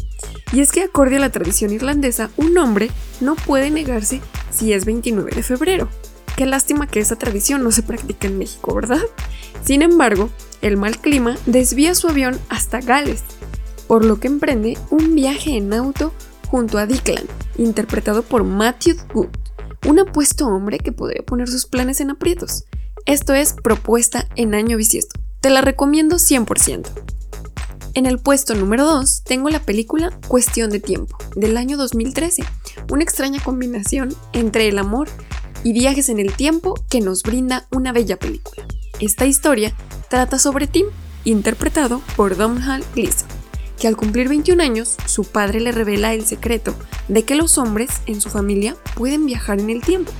Y 0.51 0.62
es 0.62 0.71
que 0.71 0.82
acorde 0.82 1.17
a 1.17 1.19
la 1.19 1.29
tradición 1.29 1.71
irlandesa, 1.71 2.32
un 2.36 2.58
hombre 2.58 2.89
no 3.21 3.36
puede 3.36 3.69
negarse 3.69 4.19
si 4.49 4.73
es 4.73 4.86
29 4.86 5.29
de 5.36 5.43
febrero. 5.43 5.88
Qué 6.36 6.47
lástima 6.47 6.88
que 6.88 6.99
esa 6.99 7.15
tradición 7.15 7.63
no 7.63 7.71
se 7.71 7.84
practica 7.84 8.25
en 8.25 8.39
México, 8.39 8.73
¿verdad? 8.73 9.03
Sin 9.63 9.84
embargo, 9.84 10.32
el 10.63 10.77
mal 10.77 10.97
clima 10.97 11.38
desvía 11.45 11.93
su 11.93 12.08
avión 12.08 12.39
hasta 12.49 12.82
Gales, 12.82 13.21
por 13.86 14.03
lo 14.03 14.19
que 14.19 14.29
emprende 14.29 14.79
un 14.89 15.13
viaje 15.13 15.58
en 15.58 15.71
auto 15.73 16.12
junto 16.47 16.79
a 16.79 16.88
Declan, 16.88 17.25
interpretado 17.60 18.23
por 18.23 18.43
Matthew 18.43 18.95
Good, 19.13 19.29
un 19.88 19.99
apuesto 19.99 20.47
hombre 20.47 20.79
que 20.79 20.91
podría 20.91 21.21
poner 21.21 21.49
sus 21.49 21.67
planes 21.67 22.01
en 22.01 22.10
aprietos. 22.10 22.65
Esto 23.06 23.36
es 23.36 23.53
propuesta 23.53 24.27
en 24.36 24.56
año 24.56 24.75
bisiesto. 24.77 25.23
Te 25.43 25.49
la 25.49 25.60
recomiendo 25.60 26.15
100%. 26.15 26.88
En 27.95 28.06
el 28.06 28.17
puesto 28.17 28.56
número 28.56 28.86
2 28.86 29.23
tengo 29.25 29.49
la 29.49 29.60
película 29.60 30.17
Cuestión 30.29 30.69
de 30.69 30.79
Tiempo, 30.79 31.17
del 31.36 31.58
año 31.58 31.75
2013, 31.75 32.45
una 32.89 33.03
extraña 33.03 33.43
combinación 33.43 34.15
entre 34.32 34.69
el 34.69 34.79
amor 34.79 35.10
y 35.65 35.73
viajes 35.73 36.08
en 36.08 36.19
el 36.19 36.32
tiempo 36.34 36.75
que 36.89 37.01
nos 37.01 37.23
brinda 37.23 37.67
una 37.71 37.91
bella 37.91 38.17
película. 38.17 38.65
Esta 39.01 39.25
historia 39.25 39.75
trata 40.10 40.39
sobre 40.39 40.65
Tim, 40.65 40.86
interpretado 41.25 42.01
por 42.15 42.38
Domhnall 42.38 42.86
Gleeson, 42.95 43.27
que 43.77 43.89
al 43.89 43.97
cumplir 43.97 44.29
21 44.29 44.63
años, 44.63 44.95
su 45.08 45.25
padre 45.25 45.60
le 45.60 45.73
revela 45.73 46.13
el 46.13 46.25
secreto 46.25 46.73
de 47.10 47.23
que 47.23 47.36
los 47.36 47.58
hombres 47.58 47.89
en 48.06 48.21
su 48.21 48.29
familia 48.29 48.77
pueden 48.95 49.25
viajar 49.25 49.60
en 49.60 49.71
el 49.71 49.82
tiempo. 49.82 50.13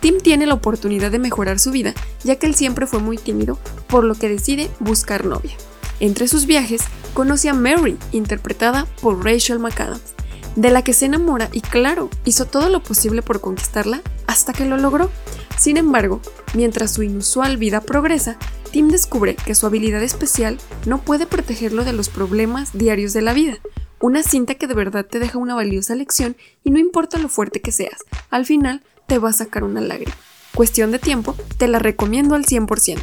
Tim 0.00 0.18
tiene 0.18 0.46
la 0.46 0.54
oportunidad 0.54 1.10
de 1.10 1.18
mejorar 1.18 1.58
su 1.58 1.70
vida, 1.70 1.94
ya 2.22 2.36
que 2.36 2.46
él 2.46 2.54
siempre 2.54 2.86
fue 2.86 3.00
muy 3.00 3.18
tímido, 3.18 3.58
por 3.88 4.04
lo 4.04 4.14
que 4.14 4.28
decide 4.28 4.70
buscar 4.80 5.24
novia. 5.24 5.56
Entre 6.00 6.28
sus 6.28 6.46
viajes, 6.46 6.82
conoce 7.14 7.48
a 7.48 7.54
Mary, 7.54 7.96
interpretada 8.12 8.86
por 9.00 9.24
Rachel 9.24 9.58
McAdams, 9.58 10.14
de 10.54 10.70
la 10.70 10.82
que 10.82 10.92
se 10.92 11.06
enamora 11.06 11.48
y 11.52 11.60
claro, 11.60 12.10
hizo 12.24 12.44
todo 12.44 12.68
lo 12.68 12.82
posible 12.82 13.22
por 13.22 13.40
conquistarla 13.40 14.02
hasta 14.26 14.52
que 14.52 14.66
lo 14.66 14.76
logró. 14.76 15.10
Sin 15.58 15.76
embargo, 15.76 16.20
mientras 16.54 16.92
su 16.92 17.02
inusual 17.02 17.56
vida 17.56 17.80
progresa, 17.80 18.36
Tim 18.70 18.88
descubre 18.88 19.36
que 19.36 19.54
su 19.54 19.66
habilidad 19.66 20.02
especial 20.02 20.58
no 20.84 21.00
puede 21.00 21.26
protegerlo 21.26 21.84
de 21.84 21.94
los 21.94 22.10
problemas 22.10 22.76
diarios 22.76 23.12
de 23.14 23.22
la 23.22 23.32
vida. 23.32 23.58
Una 24.00 24.22
cinta 24.22 24.54
que 24.54 24.66
de 24.66 24.74
verdad 24.74 25.06
te 25.06 25.18
deja 25.18 25.38
una 25.38 25.54
valiosa 25.54 25.94
lección 25.94 26.36
y 26.62 26.70
no 26.70 26.78
importa 26.78 27.18
lo 27.18 27.30
fuerte 27.30 27.62
que 27.62 27.72
seas, 27.72 28.04
al 28.28 28.44
final 28.44 28.82
te 29.06 29.18
va 29.18 29.30
a 29.30 29.32
sacar 29.34 29.64
una 29.64 29.80
lágrima. 29.80 30.14
Cuestión 30.54 30.90
de 30.90 30.98
tiempo, 30.98 31.34
te 31.58 31.68
la 31.68 31.78
recomiendo 31.78 32.34
al 32.34 32.44
100%. 32.44 33.00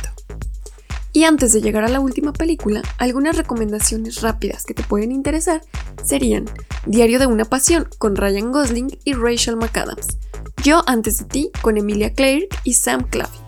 Y 1.16 1.26
antes 1.26 1.54
de 1.54 1.62
llegar 1.62 1.84
a 1.84 1.89
la 1.89 2.00
última 2.00 2.34
película, 2.34 2.82
algunas 2.98 3.38
recomendaciones 3.38 4.22
rápidas 4.22 4.66
que 4.66 4.74
te 4.74 4.82
pueden 4.82 5.12
interesar 5.12 5.62
serían 6.04 6.46
Diario 6.88 7.20
de 7.20 7.28
una 7.28 7.46
Pasión 7.46 7.88
con 8.00 8.16
Ryan 8.16 8.52
Gosling 8.52 8.98
y 9.04 9.13
Rachel 9.13 9.56
McAdams, 9.56 10.18
Yo 10.63 10.84
antes 10.88 11.20
de 11.20 11.26
ti 11.26 11.52
con 11.62 11.78
Emilia 11.78 12.13
Clarke 12.13 12.50
y 12.63 12.74
Sam 12.74 13.08
Claflin, 13.08 13.44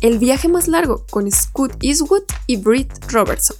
El 0.00 0.18
viaje 0.18 0.48
más 0.48 0.66
largo 0.66 1.04
con 1.10 1.30
Scott 1.30 1.76
Eastwood 1.82 2.24
y 2.46 2.56
Britt 2.56 2.90
Robertson. 3.12 3.58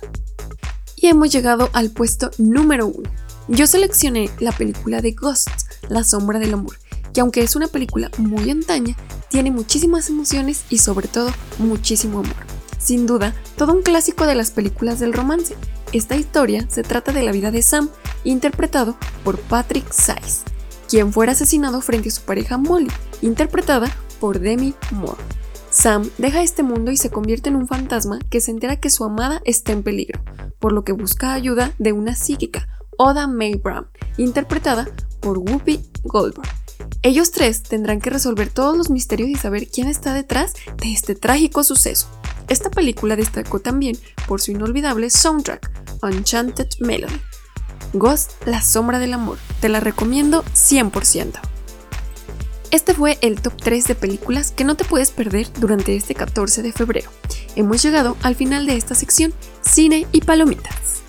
Y 0.97 1.09
hemos 1.09 1.31
llegado 1.31 1.69
al 1.75 1.91
puesto 1.91 2.31
número 2.39 2.87
uno. 2.87 3.11
Yo 3.49 3.67
seleccioné 3.67 4.31
la 4.41 4.53
película 4.53 5.03
de 5.03 5.13
Ghosts, 5.13 5.67
La 5.91 6.03
sombra 6.03 6.39
del 6.39 6.55
amor, 6.55 6.79
que 7.15 7.21
aunque 7.21 7.43
es 7.43 7.57
una 7.57 7.69
película 7.69 8.11
muy 8.19 8.51
antaña, 8.51 8.97
tiene 9.31 9.51
muchísimas 9.51 10.11
emociones 10.11 10.65
y 10.69 10.79
sobre 10.79 11.09
todo 11.09 11.31
muchísimo 11.59 12.19
amor. 12.19 12.35
Sin 12.79 13.07
duda, 13.07 13.35
todo 13.57 13.73
un 13.73 13.83
clásico 13.83 14.27
de 14.27 14.35
las 14.35 14.51
películas 14.51 14.99
del 14.99 15.15
romance. 15.15 15.57
Esta 15.93 16.17
historia 16.17 16.67
se 16.69 16.83
trata 16.83 17.13
de 17.13 17.23
la 17.23 17.33
vida 17.33 17.51
de 17.51 17.63
Sam, 17.63 17.89
interpretado 18.25 18.97
por 19.23 19.39
Patrick 19.39 19.91
Size, 19.91 20.43
quien 20.91 21.13
fuera 21.13 21.33
asesinado 21.33 21.81
frente 21.81 22.09
a 22.11 22.13
su 22.13 22.23
pareja 22.23 22.59
Molly, 22.59 22.91
interpretada 23.23 23.91
por 24.21 24.41
Demi 24.41 24.75
Moore. 24.91 25.23
Sam 25.71 26.11
deja 26.19 26.43
este 26.43 26.63
mundo 26.63 26.91
y 26.91 26.97
se 26.97 27.11
convierte 27.11 27.49
en 27.49 27.57
un 27.57 27.67
fantasma 27.67 28.19
que 28.29 28.41
se 28.41 28.51
entera 28.51 28.77
que 28.81 28.91
su 28.91 29.05
amada 29.05 29.41
está 29.45 29.73
en 29.73 29.83
peligro, 29.83 30.21
por 30.59 30.73
lo 30.73 30.85
que 30.85 30.93
busca 30.93 31.33
ayuda 31.33 31.73
de 31.79 31.93
una 31.93 32.17
psíquica, 32.17 32.69
Oda 32.99 33.27
May 33.27 33.55
Brown, 33.55 33.87
interpretada 34.19 34.89
por 35.21 35.39
Whoopi 35.39 35.81
Goldberg. 36.03 36.64
Ellos 37.03 37.31
tres 37.31 37.63
tendrán 37.63 38.01
que 38.01 38.11
resolver 38.11 38.49
todos 38.49 38.77
los 38.77 38.91
misterios 38.91 39.29
y 39.29 39.35
saber 39.35 39.69
quién 39.69 39.89
está 39.89 40.15
detrás 40.15 40.55
de 40.79 40.93
este 40.93 41.15
trágico 41.15 41.65
suceso. 41.65 42.09
Esta 42.49 42.71
película 42.71 43.17
destacó 43.17 43.61
también 43.61 43.97
por 44.27 44.41
su 44.41 44.53
inolvidable 44.53 45.11
soundtrack, 45.11 45.71
Enchanted 46.03 46.69
Melody. 46.81 47.21
Ghost, 47.95 48.33
La 48.47 48.61
Sombra 48.61 48.99
del 48.99 49.15
Amor. 49.15 49.39
Te 49.61 49.69
la 49.69 49.81
recomiendo 49.81 50.45
100%. 50.55 51.41
Este 52.71 52.93
fue 52.93 53.19
el 53.21 53.41
top 53.41 53.55
3 53.63 53.85
de 53.87 53.95
películas 53.95 54.51
que 54.51 54.65
no 54.65 54.75
te 54.75 54.85
puedes 54.85 55.13
perder 55.13 55.47
durante 55.61 55.95
este 55.95 56.15
14 56.17 56.61
de 56.63 56.73
febrero. 56.73 57.09
Hemos 57.55 57.81
llegado 57.83 58.17
al 58.23 58.35
final 58.35 58.67
de 58.67 58.77
esta 58.77 58.97
sección, 58.97 59.33
cine 59.63 60.09
y 60.11 60.23
palomitas. 60.23 61.04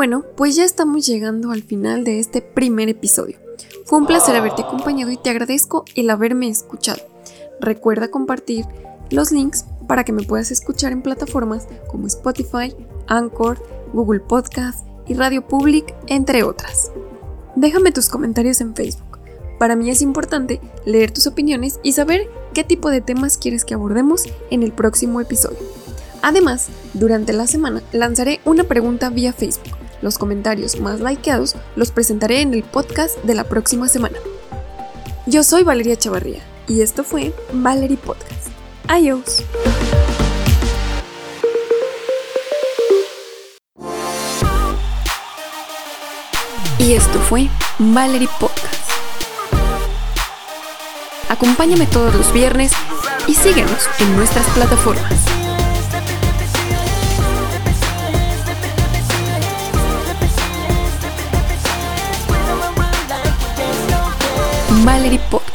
Bueno, 0.00 0.24
pues 0.34 0.56
ya 0.56 0.64
estamos 0.64 1.04
llegando 1.04 1.50
al 1.50 1.62
final 1.62 2.04
de 2.04 2.20
este 2.20 2.40
primer 2.40 2.88
episodio. 2.88 3.36
Fue 3.84 3.98
un 3.98 4.06
placer 4.06 4.34
haberte 4.34 4.62
acompañado 4.62 5.12
y 5.12 5.18
te 5.18 5.28
agradezco 5.28 5.84
el 5.94 6.08
haberme 6.08 6.48
escuchado. 6.48 7.02
Recuerda 7.60 8.10
compartir 8.10 8.64
los 9.10 9.30
links 9.30 9.66
para 9.86 10.04
que 10.04 10.12
me 10.12 10.22
puedas 10.22 10.52
escuchar 10.52 10.92
en 10.92 11.02
plataformas 11.02 11.68
como 11.86 12.06
Spotify, 12.06 12.74
Anchor, 13.08 13.62
Google 13.92 14.20
Podcast 14.20 14.86
y 15.06 15.12
Radio 15.12 15.46
Public, 15.46 15.94
entre 16.06 16.44
otras. 16.44 16.90
Déjame 17.54 17.92
tus 17.92 18.08
comentarios 18.08 18.62
en 18.62 18.74
Facebook. 18.74 19.18
Para 19.58 19.76
mí 19.76 19.90
es 19.90 20.00
importante 20.00 20.62
leer 20.86 21.10
tus 21.10 21.26
opiniones 21.26 21.78
y 21.82 21.92
saber 21.92 22.26
qué 22.54 22.64
tipo 22.64 22.88
de 22.88 23.02
temas 23.02 23.36
quieres 23.36 23.66
que 23.66 23.74
abordemos 23.74 24.24
en 24.50 24.62
el 24.62 24.72
próximo 24.72 25.20
episodio. 25.20 25.58
Además, 26.22 26.68
durante 26.94 27.34
la 27.34 27.46
semana 27.46 27.82
lanzaré 27.92 28.40
una 28.46 28.64
pregunta 28.64 29.10
vía 29.10 29.34
Facebook. 29.34 29.79
Los 30.02 30.16
comentarios 30.16 30.80
más 30.80 31.00
likeados 31.00 31.56
los 31.76 31.90
presentaré 31.90 32.40
en 32.40 32.54
el 32.54 32.62
podcast 32.62 33.18
de 33.22 33.34
la 33.34 33.44
próxima 33.44 33.88
semana. 33.88 34.16
Yo 35.26 35.42
soy 35.42 35.62
Valeria 35.62 35.96
Chavarría 35.96 36.40
y 36.66 36.80
esto 36.80 37.04
fue 37.04 37.34
Valerie 37.52 37.98
Podcast. 37.98 38.48
Adiós. 38.88 39.42
Y 46.78 46.94
esto 46.94 47.18
fue 47.20 47.48
Valerie 47.78 48.28
Podcast. 48.40 48.90
Acompáñame 51.28 51.86
todos 51.86 52.14
los 52.14 52.32
viernes 52.32 52.72
y 53.28 53.34
síguenos 53.34 53.88
en 54.00 54.16
nuestras 54.16 54.48
plataformas. 54.48 55.39
Valerie. 64.84 65.20
Adiós. 65.20 65.49